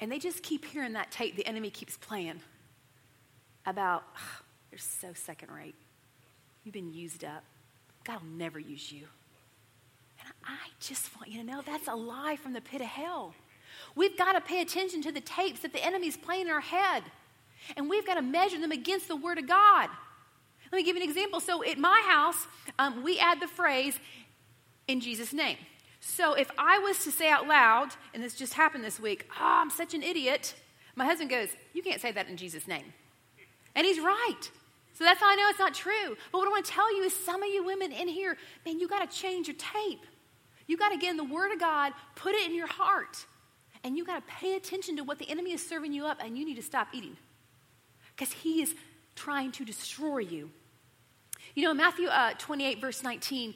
And 0.00 0.10
they 0.10 0.18
just 0.18 0.42
keep 0.42 0.64
hearing 0.64 0.92
that 0.92 1.10
tape 1.10 1.36
the 1.36 1.46
enemy 1.46 1.70
keeps 1.70 1.96
playing 1.96 2.40
about, 3.66 4.04
oh, 4.16 4.42
you're 4.70 4.78
so 4.78 5.08
second 5.14 5.50
rate. 5.50 5.74
You've 6.64 6.74
been 6.74 6.92
used 6.92 7.24
up. 7.24 7.42
God 8.04 8.20
will 8.20 8.36
never 8.36 8.58
use 8.58 8.92
you. 8.92 9.06
And 10.20 10.28
I 10.44 10.68
just 10.80 11.14
want 11.16 11.30
you 11.30 11.40
to 11.40 11.46
know 11.46 11.62
that's 11.64 11.88
a 11.88 11.94
lie 11.94 12.36
from 12.36 12.52
the 12.52 12.60
pit 12.60 12.80
of 12.80 12.86
hell. 12.86 13.34
We've 13.94 14.16
got 14.16 14.32
to 14.32 14.40
pay 14.40 14.60
attention 14.60 15.02
to 15.02 15.12
the 15.12 15.20
tapes 15.20 15.60
that 15.60 15.72
the 15.72 15.84
enemy's 15.84 16.16
playing 16.16 16.46
in 16.46 16.52
our 16.52 16.60
head. 16.60 17.04
And 17.76 17.88
we've 17.88 18.06
got 18.06 18.14
to 18.14 18.22
measure 18.22 18.60
them 18.60 18.72
against 18.72 19.08
the 19.08 19.16
Word 19.16 19.38
of 19.38 19.46
God. 19.46 19.88
Let 20.72 20.78
me 20.78 20.82
give 20.82 20.96
you 20.96 21.02
an 21.02 21.08
example. 21.08 21.40
So 21.40 21.64
at 21.64 21.78
my 21.78 22.02
house, 22.06 22.46
um, 22.78 23.02
we 23.02 23.18
add 23.18 23.40
the 23.40 23.46
phrase, 23.46 23.98
in 24.88 25.00
Jesus' 25.00 25.32
name. 25.32 25.56
So 26.00 26.34
if 26.34 26.50
I 26.58 26.78
was 26.78 27.02
to 27.04 27.10
say 27.10 27.30
out 27.30 27.46
loud, 27.46 27.90
and 28.12 28.22
this 28.22 28.34
just 28.34 28.54
happened 28.54 28.84
this 28.84 29.00
week, 29.00 29.26
oh, 29.40 29.60
I'm 29.62 29.70
such 29.70 29.94
an 29.94 30.02
idiot, 30.02 30.54
my 30.96 31.04
husband 31.04 31.30
goes, 31.30 31.48
You 31.72 31.82
can't 31.82 32.00
say 32.00 32.12
that 32.12 32.28
in 32.28 32.36
Jesus' 32.36 32.68
name. 32.68 32.92
And 33.74 33.86
he's 33.86 33.98
right. 33.98 34.50
So 34.92 35.02
that's 35.02 35.20
how 35.20 35.30
I 35.30 35.34
know 35.34 35.48
it's 35.48 35.58
not 35.58 35.74
true. 35.74 36.16
But 36.30 36.38
what 36.38 36.46
I 36.46 36.50
want 36.50 36.66
to 36.66 36.70
tell 36.70 36.94
you 36.96 37.02
is 37.02 37.16
some 37.16 37.42
of 37.42 37.48
you 37.48 37.64
women 37.64 37.90
in 37.90 38.06
here, 38.06 38.36
man, 38.64 38.78
you 38.78 38.86
got 38.86 39.08
to 39.08 39.16
change 39.16 39.48
your 39.48 39.56
tape. 39.56 40.06
You 40.66 40.76
got 40.76 40.90
to 40.90 40.96
get 40.96 41.10
in 41.10 41.16
the 41.16 41.24
Word 41.24 41.52
of 41.52 41.58
God, 41.58 41.92
put 42.14 42.34
it 42.34 42.46
in 42.46 42.54
your 42.54 42.68
heart, 42.68 43.26
and 43.82 43.96
you 43.96 44.04
got 44.04 44.26
to 44.26 44.32
pay 44.32 44.54
attention 44.54 44.96
to 44.96 45.02
what 45.04 45.18
the 45.18 45.28
enemy 45.28 45.52
is 45.52 45.66
serving 45.66 45.92
you 45.92 46.06
up, 46.06 46.18
and 46.22 46.38
you 46.38 46.44
need 46.44 46.54
to 46.56 46.62
stop 46.62 46.88
eating 46.92 47.16
because 48.14 48.32
he 48.32 48.62
is 48.62 48.74
trying 49.14 49.52
to 49.52 49.64
destroy 49.64 50.18
you. 50.18 50.50
You 51.54 51.64
know, 51.64 51.70
in 51.70 51.76
Matthew 51.76 52.08
uh, 52.08 52.32
28, 52.38 52.80
verse 52.80 53.02
19, 53.02 53.54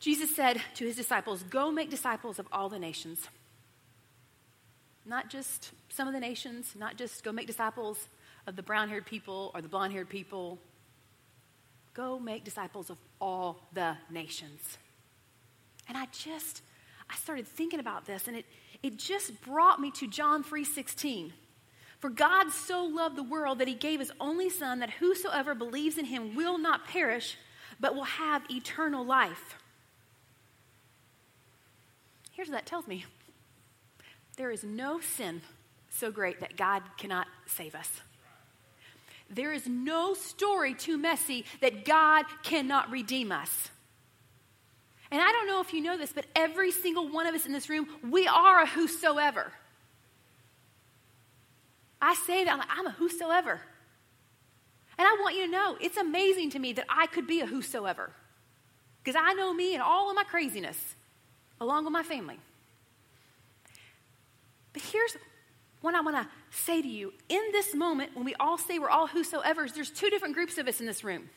Jesus 0.00 0.34
said 0.34 0.60
to 0.74 0.84
his 0.84 0.96
disciples, 0.96 1.42
Go 1.44 1.70
make 1.70 1.90
disciples 1.90 2.38
of 2.38 2.46
all 2.52 2.68
the 2.68 2.78
nations. 2.78 3.28
Not 5.06 5.28
just 5.28 5.72
some 5.88 6.08
of 6.08 6.14
the 6.14 6.20
nations, 6.20 6.74
not 6.78 6.96
just 6.96 7.22
go 7.22 7.32
make 7.32 7.46
disciples 7.46 8.08
of 8.46 8.56
the 8.56 8.62
brown 8.62 8.88
haired 8.88 9.06
people 9.06 9.50
or 9.54 9.60
the 9.60 9.68
blonde 9.68 9.92
haired 9.92 10.08
people. 10.08 10.58
Go 11.92 12.18
make 12.18 12.44
disciples 12.44 12.90
of 12.90 12.98
all 13.20 13.60
the 13.72 13.96
nations. 14.10 14.78
And 15.88 15.98
I 15.98 16.06
just, 16.12 16.62
I 17.10 17.14
started 17.16 17.46
thinking 17.46 17.80
about 17.80 18.06
this, 18.06 18.26
and 18.26 18.36
it, 18.36 18.46
it 18.82 18.96
just 18.96 19.40
brought 19.42 19.80
me 19.80 19.90
to 19.92 20.08
John 20.08 20.42
3 20.42 20.64
16. 20.64 21.32
For 22.04 22.10
God 22.10 22.50
so 22.50 22.84
loved 22.84 23.16
the 23.16 23.22
world 23.22 23.60
that 23.60 23.66
he 23.66 23.72
gave 23.72 23.98
his 23.98 24.12
only 24.20 24.50
Son, 24.50 24.80
that 24.80 24.90
whosoever 24.90 25.54
believes 25.54 25.96
in 25.96 26.04
him 26.04 26.34
will 26.34 26.58
not 26.58 26.86
perish, 26.86 27.38
but 27.80 27.94
will 27.94 28.04
have 28.04 28.42
eternal 28.50 29.06
life. 29.06 29.56
Here's 32.32 32.48
what 32.48 32.56
that 32.56 32.66
tells 32.66 32.86
me 32.86 33.06
there 34.36 34.50
is 34.50 34.62
no 34.62 35.00
sin 35.00 35.40
so 35.88 36.10
great 36.10 36.40
that 36.40 36.58
God 36.58 36.82
cannot 36.98 37.26
save 37.46 37.74
us. 37.74 37.88
There 39.30 39.54
is 39.54 39.66
no 39.66 40.12
story 40.12 40.74
too 40.74 40.98
messy 40.98 41.46
that 41.62 41.86
God 41.86 42.26
cannot 42.42 42.90
redeem 42.90 43.32
us. 43.32 43.70
And 45.10 45.22
I 45.22 45.32
don't 45.32 45.46
know 45.46 45.62
if 45.62 45.72
you 45.72 45.80
know 45.80 45.96
this, 45.96 46.12
but 46.12 46.26
every 46.36 46.70
single 46.70 47.08
one 47.08 47.26
of 47.26 47.34
us 47.34 47.46
in 47.46 47.52
this 47.54 47.70
room, 47.70 47.88
we 48.06 48.26
are 48.26 48.60
a 48.60 48.66
whosoever. 48.66 49.50
I 52.04 52.14
say 52.14 52.44
that, 52.44 52.66
I'm, 52.70 52.86
a 52.86 52.90
whosoever. 52.90 53.60
And 54.98 55.08
I 55.08 55.16
want 55.22 55.36
you 55.36 55.46
to 55.46 55.50
know, 55.50 55.78
it's 55.80 55.96
amazing 55.96 56.50
to 56.50 56.58
me 56.58 56.74
that 56.74 56.84
I 56.88 57.06
could 57.06 57.26
be 57.26 57.40
a 57.40 57.46
whosoever. 57.46 58.10
Because 59.02 59.18
I 59.18 59.32
know 59.32 59.54
me 59.54 59.72
and 59.72 59.82
all 59.82 60.10
of 60.10 60.16
my 60.16 60.24
craziness, 60.24 60.96
along 61.62 61.84
with 61.84 61.94
my 61.94 62.02
family. 62.02 62.38
But 64.74 64.82
here's 64.82 65.16
what 65.80 65.94
I 65.94 66.02
want 66.02 66.16
to 66.16 66.28
say 66.50 66.82
to 66.82 66.88
you. 66.88 67.10
In 67.30 67.42
this 67.52 67.74
moment, 67.74 68.14
when 68.14 68.26
we 68.26 68.34
all 68.34 68.58
say 68.58 68.78
we're 68.78 68.90
all 68.90 69.06
whosoever's, 69.06 69.72
there's 69.72 69.90
two 69.90 70.10
different 70.10 70.34
groups 70.34 70.58
of 70.58 70.68
us 70.68 70.80
in 70.80 70.86
this 70.86 71.04
room. 71.04 71.30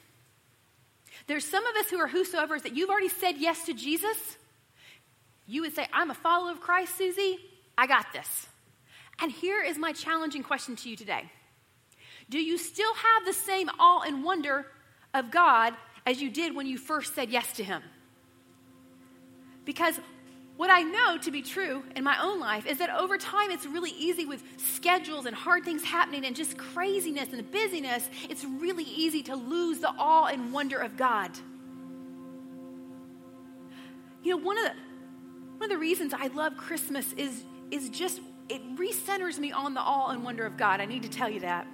There's 1.27 1.45
some 1.45 1.65
of 1.65 1.77
us 1.77 1.89
who 1.89 1.97
are 1.99 2.07
whosoever's 2.07 2.63
that 2.63 2.75
you've 2.75 2.89
already 2.89 3.09
said 3.09 3.35
yes 3.37 3.65
to 3.67 3.73
Jesus. 3.73 4.37
You 5.45 5.61
would 5.61 5.73
say, 5.73 5.87
I'm 5.93 6.11
a 6.11 6.13
follower 6.13 6.51
of 6.51 6.59
Christ, 6.59 6.97
Suzy. 6.97 7.39
I 7.77 7.87
got 7.87 8.11
this. 8.11 8.47
And 9.19 9.31
here 9.31 9.63
is 9.63 9.77
my 9.77 9.93
challenging 9.93 10.43
question 10.43 10.75
to 10.77 10.89
you 10.89 10.95
today 10.95 11.29
Do 12.29 12.39
you 12.39 12.57
still 12.57 12.93
have 12.93 13.25
the 13.25 13.33
same 13.33 13.69
awe 13.79 14.01
and 14.01 14.23
wonder 14.23 14.67
of 15.13 15.31
God 15.31 15.73
as 16.05 16.21
you 16.21 16.29
did 16.29 16.55
when 16.55 16.67
you 16.67 16.77
first 16.77 17.15
said 17.15 17.29
yes 17.29 17.53
to 17.53 17.63
Him? 17.63 17.81
Because 19.65 19.99
what 20.55 20.71
I 20.71 20.81
know 20.81 21.19
to 21.19 21.29
be 21.29 21.43
true 21.43 21.83
in 21.95 22.03
my 22.03 22.19
own 22.19 22.39
life 22.39 22.65
is 22.65 22.79
that 22.79 22.89
over 22.89 23.17
time 23.17 23.51
it's 23.51 23.65
really 23.65 23.91
easy 23.91 24.25
with 24.25 24.41
schedules 24.57 25.27
and 25.27 25.35
hard 25.35 25.63
things 25.63 25.83
happening 25.83 26.25
and 26.25 26.35
just 26.35 26.57
craziness 26.57 27.31
and 27.31 27.49
busyness, 27.51 28.09
it's 28.27 28.43
really 28.43 28.85
easy 28.85 29.21
to 29.23 29.35
lose 29.35 29.79
the 29.79 29.89
awe 29.89 30.25
and 30.25 30.51
wonder 30.51 30.79
of 30.79 30.97
God. 30.97 31.31
You 34.23 34.31
know, 34.31 34.43
one 34.43 34.57
of 34.57 34.63
the 34.63 34.71
one 35.57 35.63
of 35.63 35.69
the 35.69 35.77
reasons 35.77 36.13
I 36.13 36.27
love 36.27 36.57
Christmas 36.57 37.13
is 37.13 37.43
is 37.69 37.89
just 37.89 38.19
it 38.49 38.75
recenters 38.75 39.37
me 39.37 39.51
on 39.51 39.73
the 39.73 39.81
awe 39.81 40.09
and 40.09 40.23
wonder 40.23 40.45
of 40.45 40.57
God. 40.57 40.79
I 40.79 40.85
need 40.85 41.03
to 41.03 41.09
tell 41.09 41.29
you 41.29 41.41
that. 41.41 41.67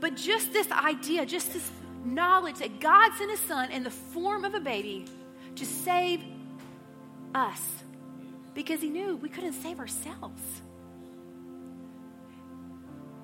But 0.00 0.16
just 0.16 0.52
this 0.52 0.70
idea, 0.70 1.26
just 1.26 1.52
this 1.52 1.70
knowledge 2.04 2.56
that 2.58 2.80
God 2.80 3.12
sent 3.14 3.30
his 3.30 3.40
son 3.40 3.70
in 3.70 3.82
the 3.82 3.90
form 3.90 4.44
of 4.44 4.54
a 4.54 4.60
baby 4.60 5.06
to 5.56 5.66
save 5.66 6.22
us 7.34 7.60
because 8.54 8.80
he 8.80 8.88
knew 8.88 9.16
we 9.16 9.28
couldn't 9.28 9.54
save 9.54 9.78
ourselves. 9.78 10.42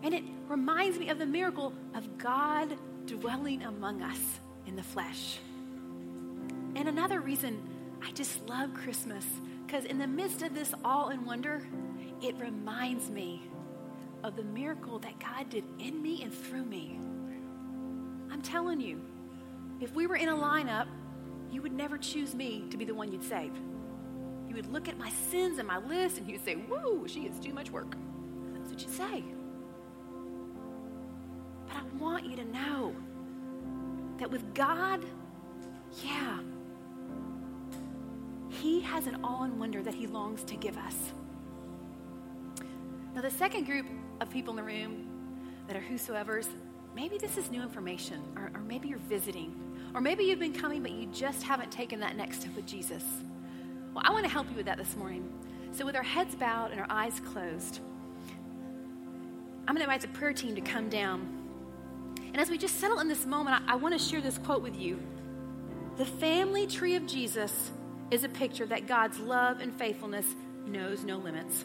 And 0.02 0.12
it 0.12 0.24
reminds 0.48 0.98
me 0.98 1.08
of 1.08 1.18
the 1.18 1.26
miracle 1.26 1.72
of 1.94 2.18
God 2.18 2.76
dwelling 3.06 3.62
among 3.62 4.02
us 4.02 4.20
in 4.66 4.76
the 4.76 4.82
flesh. 4.82 5.38
And 6.76 6.88
another 6.88 7.20
reason 7.20 7.62
I 8.02 8.10
just 8.12 8.46
love 8.48 8.74
Christmas, 8.74 9.24
because 9.66 9.84
in 9.84 9.98
the 9.98 10.06
midst 10.06 10.42
of 10.42 10.54
this 10.54 10.74
all 10.84 11.08
and 11.08 11.24
wonder, 11.24 11.66
it 12.24 12.36
reminds 12.38 13.10
me 13.10 13.42
of 14.22 14.36
the 14.36 14.44
miracle 14.44 14.98
that 15.00 15.18
God 15.18 15.50
did 15.50 15.64
in 15.78 16.02
me 16.02 16.22
and 16.22 16.32
through 16.32 16.64
me. 16.64 16.98
I'm 18.30 18.42
telling 18.42 18.80
you, 18.80 19.00
if 19.80 19.94
we 19.94 20.06
were 20.06 20.16
in 20.16 20.28
a 20.28 20.34
lineup, 20.34 20.86
you 21.50 21.62
would 21.62 21.72
never 21.72 21.98
choose 21.98 22.34
me 22.34 22.64
to 22.70 22.76
be 22.76 22.84
the 22.84 22.94
one 22.94 23.12
you'd 23.12 23.22
save 23.22 23.52
you 24.54 24.62
would 24.62 24.72
look 24.72 24.88
at 24.88 24.96
my 24.96 25.10
sins 25.10 25.58
and 25.58 25.66
my 25.66 25.78
list 25.78 26.18
and 26.18 26.30
you'd 26.30 26.44
say, 26.44 26.54
Woo, 26.54 27.06
she 27.08 27.22
is 27.22 27.40
too 27.40 27.52
much 27.52 27.70
work. 27.70 27.96
That's 28.52 28.70
what 28.70 28.80
you'd 28.80 28.90
say. 28.90 29.24
But 31.66 31.76
I 31.76 31.82
want 31.98 32.24
you 32.24 32.36
to 32.36 32.44
know 32.44 32.94
that 34.18 34.30
with 34.30 34.54
God, 34.54 35.04
yeah, 36.04 36.38
He 38.48 38.80
has 38.82 39.08
an 39.08 39.24
awe 39.24 39.42
and 39.42 39.58
wonder 39.58 39.82
that 39.82 39.94
He 39.94 40.06
longs 40.06 40.44
to 40.44 40.54
give 40.54 40.78
us. 40.78 41.12
Now, 43.14 43.20
the 43.20 43.30
second 43.30 43.64
group 43.64 43.86
of 44.20 44.28
people 44.28 44.50
in 44.50 44.56
the 44.56 44.64
room 44.64 45.06
that 45.68 45.76
are 45.76 45.80
whosoever's, 45.80 46.48
maybe 46.96 47.16
this 47.16 47.36
is 47.36 47.48
new 47.48 47.62
information, 47.62 48.20
or, 48.36 48.50
or 48.54 48.60
maybe 48.60 48.88
you're 48.88 48.98
visiting, 48.98 49.54
or 49.94 50.00
maybe 50.00 50.24
you've 50.24 50.40
been 50.40 50.52
coming, 50.52 50.82
but 50.82 50.90
you 50.90 51.06
just 51.06 51.44
haven't 51.44 51.70
taken 51.70 52.00
that 52.00 52.16
next 52.16 52.40
step 52.40 52.56
with 52.56 52.66
Jesus. 52.66 53.04
Well, 53.94 54.02
I 54.04 54.10
want 54.10 54.24
to 54.24 54.30
help 54.30 54.50
you 54.50 54.56
with 54.56 54.66
that 54.66 54.78
this 54.78 54.96
morning. 54.96 55.32
So, 55.70 55.86
with 55.86 55.94
our 55.94 56.02
heads 56.02 56.34
bowed 56.34 56.72
and 56.72 56.80
our 56.80 56.86
eyes 56.90 57.20
closed, 57.20 57.78
I'm 59.66 59.74
going 59.74 59.78
to 59.78 59.84
invite 59.84 60.00
the 60.00 60.08
prayer 60.08 60.32
team 60.32 60.56
to 60.56 60.60
come 60.60 60.88
down. 60.88 61.28
And 62.16 62.38
as 62.38 62.50
we 62.50 62.58
just 62.58 62.80
settle 62.80 62.98
in 62.98 63.06
this 63.06 63.26
moment, 63.26 63.62
I, 63.68 63.74
I 63.74 63.76
want 63.76 63.96
to 63.96 63.98
share 63.98 64.20
this 64.20 64.38
quote 64.38 64.62
with 64.62 64.76
you. 64.76 65.00
The 65.98 66.04
family 66.04 66.66
tree 66.66 66.96
of 66.96 67.06
Jesus 67.06 67.70
is 68.10 68.24
a 68.24 68.28
picture 68.28 68.66
that 68.66 68.88
God's 68.88 69.20
love 69.20 69.60
and 69.60 69.72
faithfulness 69.72 70.26
knows 70.66 71.04
no 71.04 71.18
limits. 71.18 71.64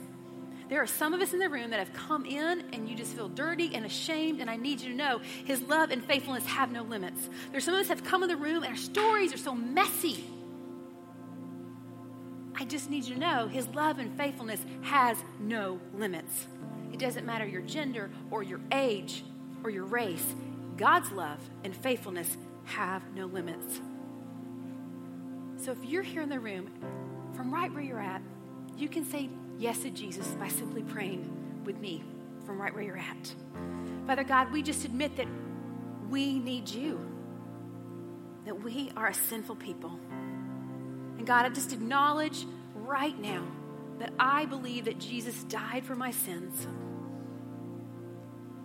There 0.69 0.81
are 0.81 0.87
some 0.87 1.13
of 1.13 1.21
us 1.21 1.33
in 1.33 1.39
the 1.39 1.49
room 1.49 1.71
that 1.71 1.79
have 1.79 1.93
come 1.93 2.25
in 2.25 2.63
and 2.73 2.87
you 2.87 2.95
just 2.95 3.13
feel 3.15 3.27
dirty 3.27 3.73
and 3.73 3.85
ashamed, 3.85 4.39
and 4.39 4.49
I 4.49 4.55
need 4.55 4.81
you 4.81 4.89
to 4.89 4.95
know 4.95 5.19
His 5.45 5.61
love 5.63 5.89
and 5.89 6.03
faithfulness 6.05 6.45
have 6.45 6.71
no 6.71 6.83
limits. 6.83 7.29
There's 7.51 7.63
some 7.63 7.73
of 7.73 7.81
us 7.81 7.87
have 7.87 8.03
come 8.03 8.23
in 8.23 8.29
the 8.29 8.37
room 8.37 8.63
and 8.63 8.67
our 8.67 8.77
stories 8.77 9.33
are 9.33 9.37
so 9.37 9.55
messy 9.55 10.23
I 12.59 12.65
just 12.65 12.89
need 12.89 13.05
you 13.05 13.13
to 13.13 13.19
know 13.19 13.47
his 13.47 13.69
love 13.69 13.99
and 13.99 14.15
faithfulness 14.17 14.59
has 14.81 15.17
no 15.39 15.79
limits. 15.93 16.47
It 16.91 16.99
doesn't 16.99 17.25
matter 17.25 17.47
your 17.47 17.61
gender 17.61 18.11
or 18.29 18.43
your 18.43 18.59
age 18.73 19.23
or 19.63 19.69
your 19.69 19.85
race. 19.85 20.35
God's 20.75 21.09
love 21.13 21.39
and 21.63 21.73
faithfulness 21.73 22.35
have 22.65 23.01
no 23.15 23.27
limits. 23.27 23.79
So 25.55 25.71
if 25.71 25.85
you're 25.85 26.03
here 26.03 26.21
in 26.21 26.27
the 26.27 26.39
room, 26.39 26.69
from 27.33 27.53
right 27.53 27.71
where 27.71 27.81
you're 27.81 28.01
at, 28.01 28.21
you 28.77 28.89
can 28.89 29.05
say 29.05 29.29
yes 29.59 29.79
to 29.79 29.89
Jesus 29.89 30.27
by 30.39 30.47
simply 30.47 30.81
praying 30.81 31.29
with 31.65 31.77
me 31.79 32.01
from 32.45 32.59
right 32.59 32.73
where 32.73 32.81
you're 32.81 32.97
at. 32.97 33.35
Father 34.07 34.23
God, 34.23 34.51
we 34.51 34.63
just 34.63 34.85
admit 34.85 35.17
that 35.17 35.27
we 36.09 36.39
need 36.39 36.69
you, 36.69 36.99
that 38.45 38.63
we 38.63 38.91
are 38.95 39.07
a 39.07 39.13
sinful 39.13 39.57
people. 39.57 39.99
And 41.17 41.27
God, 41.27 41.45
I 41.45 41.49
just 41.49 41.73
acknowledge 41.73 42.45
right 42.73 43.19
now 43.19 43.45
that 43.99 44.13
I 44.17 44.45
believe 44.45 44.85
that 44.85 44.97
Jesus 44.97 45.43
died 45.43 45.83
for 45.83 45.93
my 45.93 46.11
sins. 46.11 46.65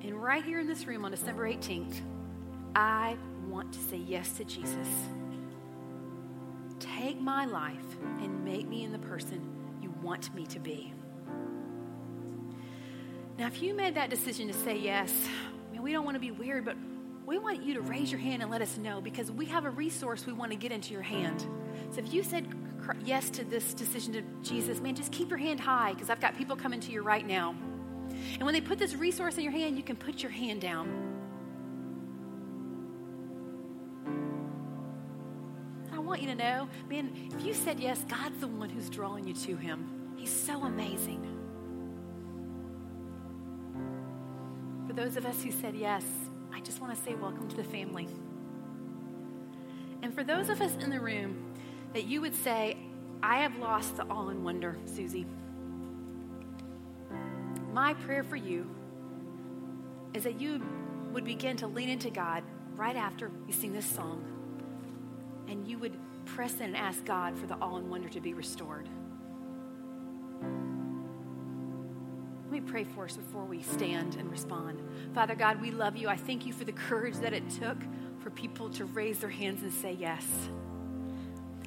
And 0.00 0.22
right 0.22 0.44
here 0.44 0.60
in 0.60 0.68
this 0.68 0.86
room 0.86 1.04
on 1.04 1.10
December 1.10 1.48
18th, 1.48 1.96
I 2.76 3.16
want 3.48 3.72
to 3.72 3.80
say 3.80 3.96
yes 3.96 4.30
to 4.36 4.44
Jesus. 4.44 4.88
Take 6.78 7.20
my 7.20 7.46
life 7.46 7.96
and 8.20 8.44
make 8.44 8.68
me 8.68 8.84
in 8.84 8.92
the 8.92 8.98
person 8.98 9.53
want 10.04 10.32
me 10.34 10.46
to 10.46 10.60
be. 10.60 10.92
Now, 13.38 13.46
if 13.46 13.60
you 13.62 13.74
made 13.74 13.96
that 13.96 14.10
decision 14.10 14.46
to 14.46 14.54
say 14.54 14.78
yes, 14.78 15.12
I 15.68 15.72
mean, 15.72 15.82
we 15.82 15.90
don't 15.92 16.04
want 16.04 16.14
to 16.14 16.20
be 16.20 16.30
weird, 16.30 16.64
but 16.64 16.76
we 17.26 17.38
want 17.38 17.64
you 17.64 17.74
to 17.74 17.80
raise 17.80 18.12
your 18.12 18.20
hand 18.20 18.42
and 18.42 18.50
let 18.50 18.62
us 18.62 18.76
know 18.76 19.00
because 19.00 19.32
we 19.32 19.46
have 19.46 19.64
a 19.64 19.70
resource 19.70 20.26
we 20.26 20.32
want 20.32 20.52
to 20.52 20.56
get 20.56 20.70
into 20.70 20.92
your 20.92 21.02
hand. 21.02 21.46
So 21.90 21.98
if 22.00 22.12
you 22.12 22.22
said 22.22 22.46
yes 23.04 23.30
to 23.30 23.44
this 23.44 23.74
decision 23.74 24.12
to 24.12 24.22
Jesus, 24.42 24.80
man, 24.80 24.94
just 24.94 25.10
keep 25.10 25.30
your 25.30 25.38
hand 25.38 25.58
high 25.58 25.94
because 25.94 26.10
I've 26.10 26.20
got 26.20 26.36
people 26.36 26.54
coming 26.54 26.80
to 26.80 26.92
you 26.92 27.02
right 27.02 27.26
now. 27.26 27.54
And 28.34 28.42
when 28.42 28.52
they 28.52 28.60
put 28.60 28.78
this 28.78 28.94
resource 28.94 29.38
in 29.38 29.42
your 29.42 29.52
hand, 29.52 29.76
you 29.76 29.82
can 29.82 29.96
put 29.96 30.22
your 30.22 30.30
hand 30.30 30.60
down. 30.60 31.13
Want 36.14 36.22
you 36.22 36.30
to 36.32 36.36
know, 36.36 36.68
man, 36.88 37.10
if 37.36 37.44
you 37.44 37.52
said 37.52 37.80
yes, 37.80 38.00
God's 38.08 38.38
the 38.38 38.46
one 38.46 38.70
who's 38.70 38.88
drawing 38.88 39.26
you 39.26 39.34
to 39.34 39.56
Him. 39.56 40.12
He's 40.14 40.30
so 40.30 40.62
amazing. 40.62 41.26
For 44.86 44.92
those 44.92 45.16
of 45.16 45.26
us 45.26 45.42
who 45.42 45.50
said 45.50 45.74
yes, 45.74 46.04
I 46.52 46.60
just 46.60 46.80
want 46.80 46.94
to 46.94 47.02
say 47.02 47.16
welcome 47.16 47.48
to 47.48 47.56
the 47.56 47.64
family. 47.64 48.06
And 50.02 50.14
for 50.14 50.22
those 50.22 50.50
of 50.50 50.60
us 50.60 50.76
in 50.76 50.90
the 50.90 51.00
room 51.00 51.52
that 51.94 52.04
you 52.04 52.20
would 52.20 52.36
say, 52.36 52.76
I 53.20 53.38
have 53.38 53.56
lost 53.56 53.96
the 53.96 54.04
awe 54.04 54.28
and 54.28 54.44
wonder, 54.44 54.78
Suzy. 54.86 55.26
My 57.72 57.94
prayer 57.94 58.22
for 58.22 58.36
you 58.36 58.70
is 60.14 60.22
that 60.22 60.40
you 60.40 60.62
would 61.12 61.24
begin 61.24 61.56
to 61.56 61.66
lean 61.66 61.88
into 61.88 62.10
God 62.10 62.44
right 62.76 62.94
after 62.94 63.32
you 63.48 63.52
sing 63.52 63.72
this 63.72 63.84
song, 63.84 64.33
and 65.48 65.66
you 65.66 65.78
would 65.78 65.96
press 66.26 66.54
in 66.56 66.62
and 66.62 66.76
ask 66.76 67.04
God 67.04 67.38
for 67.38 67.46
the 67.46 67.54
awe 67.56 67.76
and 67.76 67.90
wonder 67.90 68.08
to 68.08 68.20
be 68.20 68.34
restored. 68.34 68.88
Let 72.44 72.52
me 72.52 72.60
pray 72.60 72.84
for 72.84 73.04
us 73.04 73.16
before 73.16 73.44
we 73.44 73.62
stand 73.62 74.16
and 74.16 74.30
respond. 74.30 74.80
Father 75.14 75.34
God, 75.34 75.60
we 75.60 75.70
love 75.70 75.96
you. 75.96 76.08
I 76.08 76.16
thank 76.16 76.46
you 76.46 76.52
for 76.52 76.64
the 76.64 76.72
courage 76.72 77.16
that 77.16 77.32
it 77.32 77.48
took 77.50 77.78
for 78.20 78.30
people 78.30 78.70
to 78.70 78.84
raise 78.84 79.18
their 79.18 79.30
hands 79.30 79.62
and 79.62 79.72
say 79.72 79.92
yes. 79.92 80.26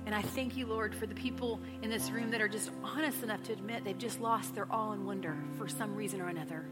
And 0.06 0.16
I 0.16 0.22
thank 0.22 0.56
you, 0.56 0.66
Lord, 0.66 0.96
for 0.96 1.06
the 1.06 1.16
people 1.16 1.60
in 1.82 1.90
this 1.90 2.10
room 2.12 2.32
that 2.32 2.40
are 2.40 2.48
just 2.48 2.72
honest 2.82 3.24
enough 3.24 3.44
to 3.44 3.54
admit 3.54 3.84
they've 3.84 3.98
just 3.98 4.22
lost 4.22 4.56
their 4.56 4.72
all 4.72 4.94
in 4.94 5.06
wonder 5.06 5.36
for 5.58 5.68
some 5.68 5.94
reason 5.96 6.22
or 6.22 6.30
another. 6.30 6.66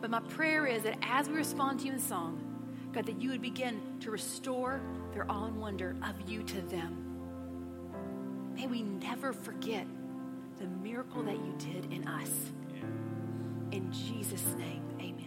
But 0.00 0.10
my 0.10 0.18
prayer 0.18 0.66
is 0.66 0.82
that 0.82 0.98
as 1.02 1.28
we 1.28 1.36
respond 1.36 1.80
to 1.80 1.86
you 1.86 1.92
in 1.92 2.00
song, 2.00 2.49
God, 2.92 3.06
that 3.06 3.20
you 3.20 3.30
would 3.30 3.42
begin 3.42 3.80
to 4.00 4.10
restore 4.10 4.80
their 5.12 5.30
awe 5.30 5.46
and 5.46 5.60
wonder 5.60 5.96
of 6.02 6.28
you 6.28 6.42
to 6.42 6.60
them. 6.62 7.06
May 8.54 8.66
we 8.66 8.82
never 8.82 9.32
forget 9.32 9.86
the 10.58 10.66
miracle 10.66 11.22
that 11.22 11.36
you 11.36 11.54
did 11.58 11.92
in 11.92 12.06
us. 12.06 12.30
In 13.72 13.90
Jesus' 13.92 14.54
name, 14.58 14.82
amen. 14.98 15.19